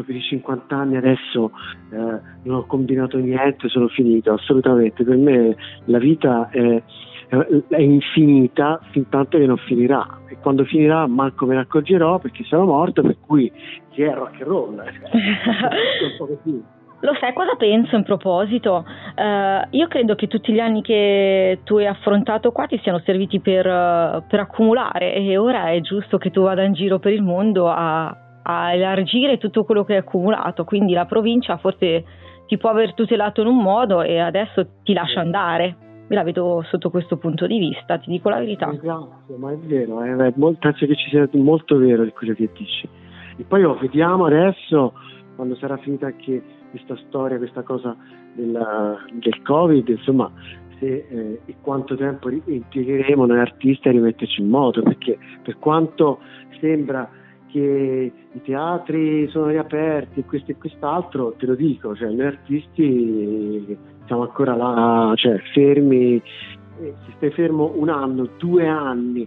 ho 0.00 0.04
più 0.04 0.14
di 0.14 0.22
50 0.22 0.76
anni 0.76 0.96
adesso 0.96 1.50
eh, 1.90 2.20
non 2.42 2.56
ho 2.56 2.66
combinato 2.66 3.18
niente, 3.18 3.68
sono 3.68 3.88
finito, 3.88 4.32
assolutamente, 4.32 5.04
per 5.04 5.16
me 5.16 5.56
la 5.84 5.98
vita 5.98 6.48
è, 6.50 6.82
è 7.28 7.80
infinita 7.80 8.80
fin 8.90 9.08
tanto 9.08 9.38
che 9.38 9.46
non 9.46 9.56
finirà 9.58 10.20
e 10.28 10.36
quando 10.40 10.64
finirà 10.64 11.06
manco 11.06 11.46
me 11.46 11.54
ne 11.54 11.60
accorgerò 11.60 12.18
perché 12.18 12.44
sarò 12.44 12.64
morto, 12.64 13.02
per 13.02 13.16
cui 13.20 13.50
chi 13.90 14.02
è 14.02 14.12
rock 14.12 14.40
and 14.40 14.48
roll? 14.48 14.82
Lo 17.00 17.14
sai 17.20 17.34
cosa 17.34 17.56
penso 17.56 17.94
in 17.94 18.04
proposito? 18.04 18.84
Eh, 19.14 19.68
io 19.70 19.86
credo 19.86 20.14
che 20.14 20.28
tutti 20.28 20.52
gli 20.52 20.58
anni 20.58 20.80
che 20.80 21.60
tu 21.62 21.76
hai 21.76 21.86
affrontato 21.86 22.52
qua 22.52 22.66
ti 22.66 22.80
siano 22.82 23.00
serviti 23.00 23.38
per, 23.40 23.66
eh, 23.66 24.22
per 24.26 24.40
accumulare 24.40 25.14
e 25.14 25.36
ora 25.36 25.70
è 25.70 25.80
giusto 25.80 26.16
che 26.16 26.30
tu 26.30 26.42
vada 26.42 26.62
in 26.62 26.72
giro 26.72 26.98
per 26.98 27.12
il 27.12 27.22
mondo 27.22 27.68
a, 27.68 28.16
a 28.48 28.72
elargire 28.72 29.38
tutto 29.38 29.64
quello 29.64 29.84
che 29.84 29.94
hai 29.94 29.98
accumulato, 29.98 30.64
quindi 30.64 30.92
la 30.92 31.04
provincia 31.04 31.56
forse 31.56 32.04
ti 32.46 32.56
può 32.56 32.70
aver 32.70 32.94
tutelato 32.94 33.40
in 33.40 33.48
un 33.48 33.56
modo 33.56 34.02
e 34.02 34.20
adesso 34.20 34.66
ti 34.84 34.92
lascia 34.92 35.20
andare. 35.20 35.76
Me 36.08 36.14
la 36.14 36.22
vedo 36.22 36.62
sotto 36.68 36.90
questo 36.90 37.16
punto 37.16 37.48
di 37.48 37.58
vista, 37.58 37.98
ti 37.98 38.08
dico 38.08 38.28
la 38.28 38.38
verità. 38.38 38.66
Grazie, 38.66 39.36
ma 39.36 39.50
è 39.50 39.56
vero, 39.56 40.00
eh, 40.04 40.32
penso 40.32 40.86
che 40.86 40.94
ci 40.94 41.08
sia 41.10 41.28
molto 41.32 41.76
vero 41.76 42.04
di 42.04 42.12
quello 42.12 42.34
che 42.34 42.48
dici. 42.56 42.88
E 43.36 43.42
poi 43.42 43.64
oh, 43.64 43.76
vediamo 43.78 44.26
adesso, 44.26 44.92
quando 45.34 45.56
sarà 45.56 45.76
finita 45.78 46.06
anche 46.06 46.40
questa 46.70 46.96
storia, 47.08 47.38
questa 47.38 47.62
cosa 47.62 47.96
della- 48.34 48.96
del 49.12 49.42
Covid, 49.42 49.88
insomma, 49.88 50.30
se 50.78 51.06
eh, 51.08 51.40
e 51.44 51.56
quanto 51.60 51.96
tempo 51.96 52.30
impiegheremo 52.30 53.26
noi 53.26 53.40
artisti 53.40 53.88
a 53.88 53.90
rimetterci 53.90 54.40
in 54.40 54.48
moto, 54.48 54.82
perché 54.82 55.18
per 55.42 55.58
quanto 55.58 56.20
sembra 56.60 57.10
che 57.46 58.12
i 58.32 58.42
teatri 58.42 59.28
sono 59.28 59.46
riaperti 59.46 60.24
questo 60.24 60.50
e 60.50 60.56
quest'altro, 60.56 61.34
te 61.38 61.46
lo 61.46 61.54
dico, 61.54 61.94
cioè 61.94 62.10
noi 62.10 62.26
artisti 62.26 63.76
siamo 64.06 64.22
ancora 64.22 64.54
là, 64.54 65.12
cioè 65.16 65.38
fermi, 65.52 66.22
e 66.80 66.94
se 67.04 67.12
stai 67.16 67.30
fermo 67.30 67.72
un 67.74 67.88
anno, 67.88 68.28
due 68.36 68.66
anni 68.66 69.26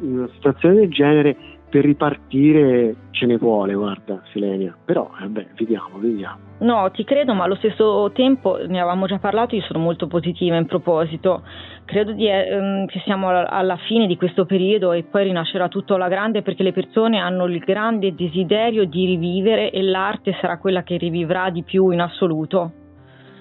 in 0.00 0.18
una 0.18 0.28
situazione 0.34 0.74
del 0.76 0.90
genere, 0.90 1.36
per 1.72 1.86
ripartire 1.86 2.94
ce 3.12 3.24
ne 3.24 3.38
vuole, 3.38 3.72
guarda, 3.72 4.20
Selenia. 4.30 4.76
Però, 4.84 5.10
vabbè, 5.18 5.46
vediamo, 5.56 5.98
vediamo. 5.98 6.36
No, 6.58 6.90
ti 6.90 7.02
credo, 7.02 7.32
ma 7.32 7.44
allo 7.44 7.54
stesso 7.54 8.10
tempo 8.12 8.58
ne 8.58 8.78
avevamo 8.78 9.06
già 9.06 9.18
parlato, 9.18 9.54
io 9.54 9.62
sono 9.62 9.78
molto 9.78 10.06
positiva 10.06 10.56
in 10.56 10.66
proposito. 10.66 11.42
Credo 11.86 12.12
di, 12.12 12.28
ehm, 12.28 12.84
che 12.84 13.00
siamo 13.06 13.30
alla, 13.30 13.48
alla 13.48 13.76
fine 13.88 14.06
di 14.06 14.18
questo 14.18 14.44
periodo 14.44 14.92
e 14.92 15.04
poi 15.04 15.24
rinascerà 15.24 15.68
tutto 15.68 15.94
alla 15.94 16.08
grande 16.08 16.42
perché 16.42 16.62
le 16.62 16.72
persone 16.72 17.18
hanno 17.18 17.46
il 17.46 17.58
grande 17.60 18.14
desiderio 18.14 18.84
di 18.84 19.06
rivivere 19.06 19.70
e 19.70 19.80
l'arte 19.80 20.36
sarà 20.42 20.58
quella 20.58 20.82
che 20.82 20.98
rivivrà 20.98 21.48
di 21.48 21.62
più 21.62 21.88
in 21.88 22.02
assoluto. 22.02 22.70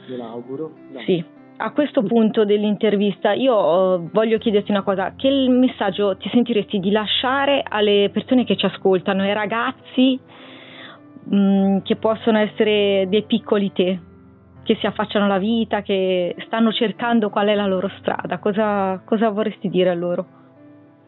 Me 0.07 0.15
l'auguro. 0.15 0.71
Dai. 0.89 1.03
Sì. 1.03 1.39
A 1.63 1.69
questo 1.73 2.01
punto 2.01 2.43
dell'intervista 2.43 3.33
io 3.33 3.53
eh, 3.53 4.09
voglio 4.11 4.39
chiederti 4.39 4.71
una 4.71 4.81
cosa, 4.81 5.13
che 5.15 5.29
messaggio 5.47 6.17
ti 6.17 6.27
sentiresti 6.29 6.79
di 6.79 6.89
lasciare 6.89 7.63
alle 7.63 8.09
persone 8.11 8.45
che 8.45 8.57
ci 8.57 8.65
ascoltano, 8.65 9.21
ai 9.21 9.33
ragazzi 9.33 10.19
mh, 11.23 11.81
che 11.83 11.97
possono 11.97 12.39
essere 12.39 13.05
dei 13.07 13.21
piccoli 13.25 13.71
te, 13.73 13.99
che 14.63 14.75
si 14.79 14.87
affacciano 14.87 15.25
alla 15.25 15.37
vita, 15.37 15.83
che 15.83 16.35
stanno 16.47 16.71
cercando 16.71 17.29
qual 17.29 17.49
è 17.49 17.53
la 17.53 17.67
loro 17.67 17.91
strada, 17.99 18.39
cosa, 18.39 18.99
cosa 19.05 19.29
vorresti 19.29 19.69
dire 19.69 19.91
a 19.91 19.93
loro? 19.93 20.25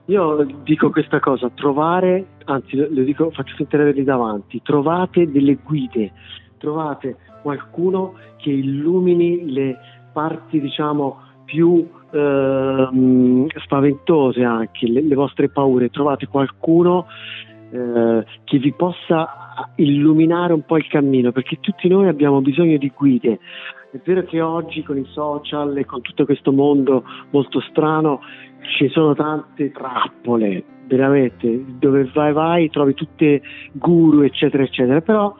Io 0.06 0.46
dico 0.62 0.92
questa 0.92 1.20
cosa, 1.20 1.50
trovare, 1.50 2.28
anzi 2.46 2.76
lo 2.76 3.02
dico, 3.02 3.32
faccio 3.32 3.56
di 3.58 3.66
averli 3.72 4.04
davanti, 4.04 4.62
trovate 4.62 5.32
delle 5.32 5.58
guide, 5.63 6.12
trovate 6.60 7.18
qualcuno 7.42 8.13
che 8.38 8.52
illumini 8.52 9.52
le 9.52 9.78
parti, 10.13 10.62
diciamo, 10.62 11.19
più 11.43 11.88
ehm, 12.12 13.47
spaventose 13.63 14.43
anche, 14.43 14.88
le, 14.88 15.02
le 15.02 15.15
vostre 15.15 15.49
paure, 15.49 15.89
trovate 15.89 16.28
qualcuno 16.28 17.08
eh, 17.71 18.23
che 18.43 18.58
vi 18.60 18.71
possa 18.73 19.73
illuminare 19.76 20.54
un 20.54 20.63
po' 20.63 20.78
il 20.78 20.88
cammino, 20.88 21.32
perché 21.32 21.58
tutti 21.60 21.88
noi 21.88 22.08
abbiamo 22.08 22.41
bisogno 22.41 22.78
di 22.78 22.91
guide. 22.95 23.39
È 23.91 23.99
vero 24.04 24.23
che 24.23 24.41
oggi 24.41 24.82
con 24.84 24.97
i 24.97 25.06
social 25.10 25.78
e 25.78 25.86
con 25.86 26.02
tutto 26.02 26.26
questo 26.26 26.52
mondo 26.52 27.04
molto 27.30 27.60
strano 27.62 28.21
ci 28.78 28.89
sono 28.89 29.13
tante 29.13 29.71
trappole, 29.71 30.63
veramente, 30.88 31.63
dove 31.78 32.10
vai 32.13 32.34
vai 32.34 32.69
trovi 32.69 32.93
tutte 32.93 33.41
guru 33.73 34.21
eccetera 34.21 34.63
eccetera, 34.63 35.02
però 35.02 35.36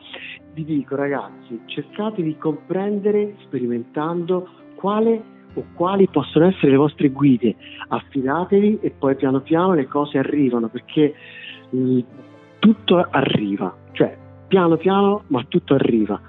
vi 0.52 0.64
dico 0.64 0.94
ragazzi, 0.94 1.60
cercate 1.66 2.22
di 2.22 2.36
comprendere 2.38 3.34
sperimentando 3.44 4.48
quale 4.84 5.22
o 5.54 5.64
quali 5.72 6.06
possono 6.08 6.44
essere 6.44 6.72
le 6.72 6.76
vostre 6.76 7.08
guide, 7.08 7.56
affidatevi 7.88 8.80
e 8.82 8.90
poi 8.90 9.16
piano 9.16 9.40
piano 9.40 9.72
le 9.72 9.86
cose 9.86 10.18
arrivano 10.18 10.68
perché 10.68 11.14
mh, 11.70 12.00
tutto 12.58 12.98
arriva, 13.10 13.74
cioè 13.92 14.14
piano 14.46 14.76
piano 14.76 15.22
ma 15.28 15.42
tutto 15.48 15.72
arriva. 15.72 16.20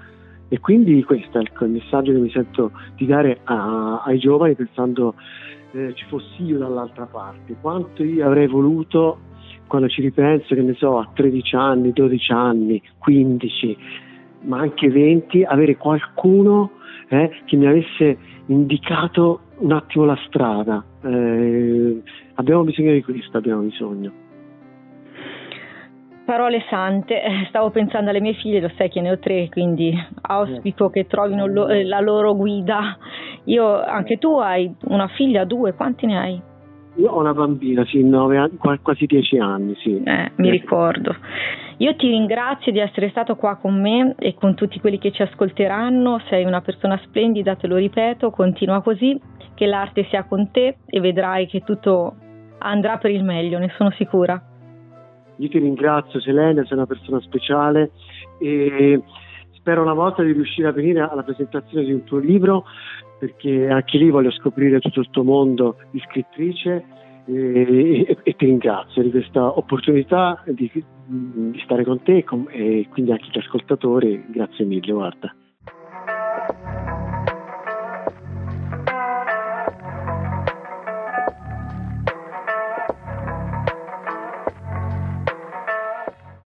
e 0.48 0.58
quindi 0.58 1.04
questo 1.04 1.38
è 1.38 1.42
il 1.42 1.70
messaggio 1.70 2.12
che 2.12 2.18
mi 2.18 2.30
sento 2.30 2.70
di 2.94 3.04
dare 3.04 3.40
a, 3.44 4.00
ai 4.02 4.18
giovani 4.18 4.54
pensando 4.54 5.16
eh, 5.72 5.92
ci 5.92 6.06
fossi 6.08 6.44
io 6.44 6.56
dall'altra 6.56 7.04
parte, 7.04 7.56
quanto 7.60 8.02
io 8.02 8.24
avrei 8.24 8.46
voluto 8.46 9.18
quando 9.66 9.88
ci 9.88 10.00
ripenso, 10.00 10.54
che 10.54 10.62
ne 10.62 10.74
so, 10.74 10.96
a 10.98 11.10
13 11.12 11.56
anni, 11.56 11.92
12 11.92 12.32
anni, 12.32 12.82
15, 12.98 13.76
ma 14.46 14.58
anche 14.58 14.88
20, 14.88 15.44
avere 15.44 15.76
qualcuno 15.76 16.72
eh, 17.08 17.30
che 17.44 17.56
mi 17.56 17.66
avesse 17.66 18.18
indicato 18.46 19.40
un 19.58 19.72
attimo 19.72 20.04
la 20.04 20.18
strada. 20.26 20.84
Eh, 21.02 22.02
abbiamo 22.34 22.64
bisogno 22.64 22.92
di 22.92 23.02
questo, 23.02 23.36
abbiamo 23.36 23.62
bisogno. 23.62 24.24
Parole 26.24 26.64
sante, 26.68 27.20
stavo 27.48 27.70
pensando 27.70 28.10
alle 28.10 28.20
mie 28.20 28.34
figlie, 28.34 28.60
lo 28.60 28.70
sai 28.76 28.88
che 28.88 29.00
ne 29.00 29.12
ho 29.12 29.18
tre, 29.18 29.48
quindi 29.50 29.94
auspico 30.22 30.90
che 30.90 31.06
trovino 31.06 31.46
lo, 31.46 31.68
eh, 31.68 31.84
la 31.84 32.00
loro 32.00 32.34
guida. 32.34 32.96
Io, 33.44 33.80
anche 33.80 34.18
tu 34.18 34.36
hai 34.38 34.72
una 34.86 35.06
figlia, 35.08 35.44
due, 35.44 35.74
quanti 35.74 36.06
ne 36.06 36.18
hai? 36.18 36.42
Io 36.96 37.10
ho 37.10 37.20
una 37.20 37.34
bambina, 37.34 37.84
sì, 37.84 38.02
nove, 38.02 38.50
quasi 38.82 39.06
dieci 39.06 39.38
anni, 39.38 39.74
sì. 39.76 40.02
Eh, 40.02 40.32
mi 40.36 40.50
ricordo. 40.50 41.14
Io 41.78 41.94
ti 41.94 42.08
ringrazio 42.08 42.72
di 42.72 42.78
essere 42.78 43.10
stato 43.10 43.36
qua 43.36 43.56
con 43.56 43.78
me 43.78 44.14
e 44.18 44.34
con 44.34 44.54
tutti 44.54 44.80
quelli 44.80 44.98
che 44.98 45.12
ci 45.12 45.20
ascolteranno. 45.20 46.20
Sei 46.28 46.44
una 46.44 46.62
persona 46.62 46.98
splendida, 47.04 47.54
te 47.56 47.66
lo 47.66 47.76
ripeto, 47.76 48.30
continua 48.30 48.80
così, 48.80 49.20
che 49.54 49.66
l'arte 49.66 50.06
sia 50.08 50.24
con 50.24 50.50
te 50.50 50.78
e 50.86 51.00
vedrai 51.00 51.46
che 51.46 51.60
tutto 51.60 52.14
andrà 52.58 52.96
per 52.96 53.10
il 53.10 53.24
meglio, 53.24 53.58
ne 53.58 53.70
sono 53.76 53.90
sicura. 53.90 54.42
Io 55.36 55.48
ti 55.48 55.58
ringrazio 55.58 56.18
Selena, 56.20 56.64
sei 56.64 56.78
una 56.78 56.86
persona 56.86 57.20
speciale 57.20 57.90
e 58.38 59.02
spero 59.52 59.82
una 59.82 59.92
volta 59.92 60.22
di 60.22 60.32
riuscire 60.32 60.68
a 60.68 60.72
venire 60.72 61.00
alla 61.00 61.22
presentazione 61.22 61.84
di 61.84 61.92
un 61.92 62.04
tuo 62.04 62.18
libro 62.18 62.64
perché 63.18 63.68
anche 63.68 63.98
lì 63.98 64.10
voglio 64.10 64.30
scoprire 64.30 64.80
tutto 64.80 65.00
il 65.00 65.10
tuo 65.10 65.24
mondo 65.24 65.76
di 65.90 66.00
scrittrice 66.00 66.84
e, 67.26 68.06
e, 68.08 68.18
e 68.22 68.36
ti 68.36 68.46
ringrazio 68.46 69.02
di 69.02 69.10
questa 69.10 69.56
opportunità 69.56 70.42
di, 70.46 70.70
di 71.06 71.60
stare 71.64 71.84
con 71.84 72.02
te 72.02 72.24
e, 72.50 72.86
quindi 72.90 73.10
anche 73.10 73.28
gli 73.32 73.38
ascoltatori, 73.38 74.24
grazie 74.28 74.64
mille, 74.64 74.92
guarda. 74.92 75.34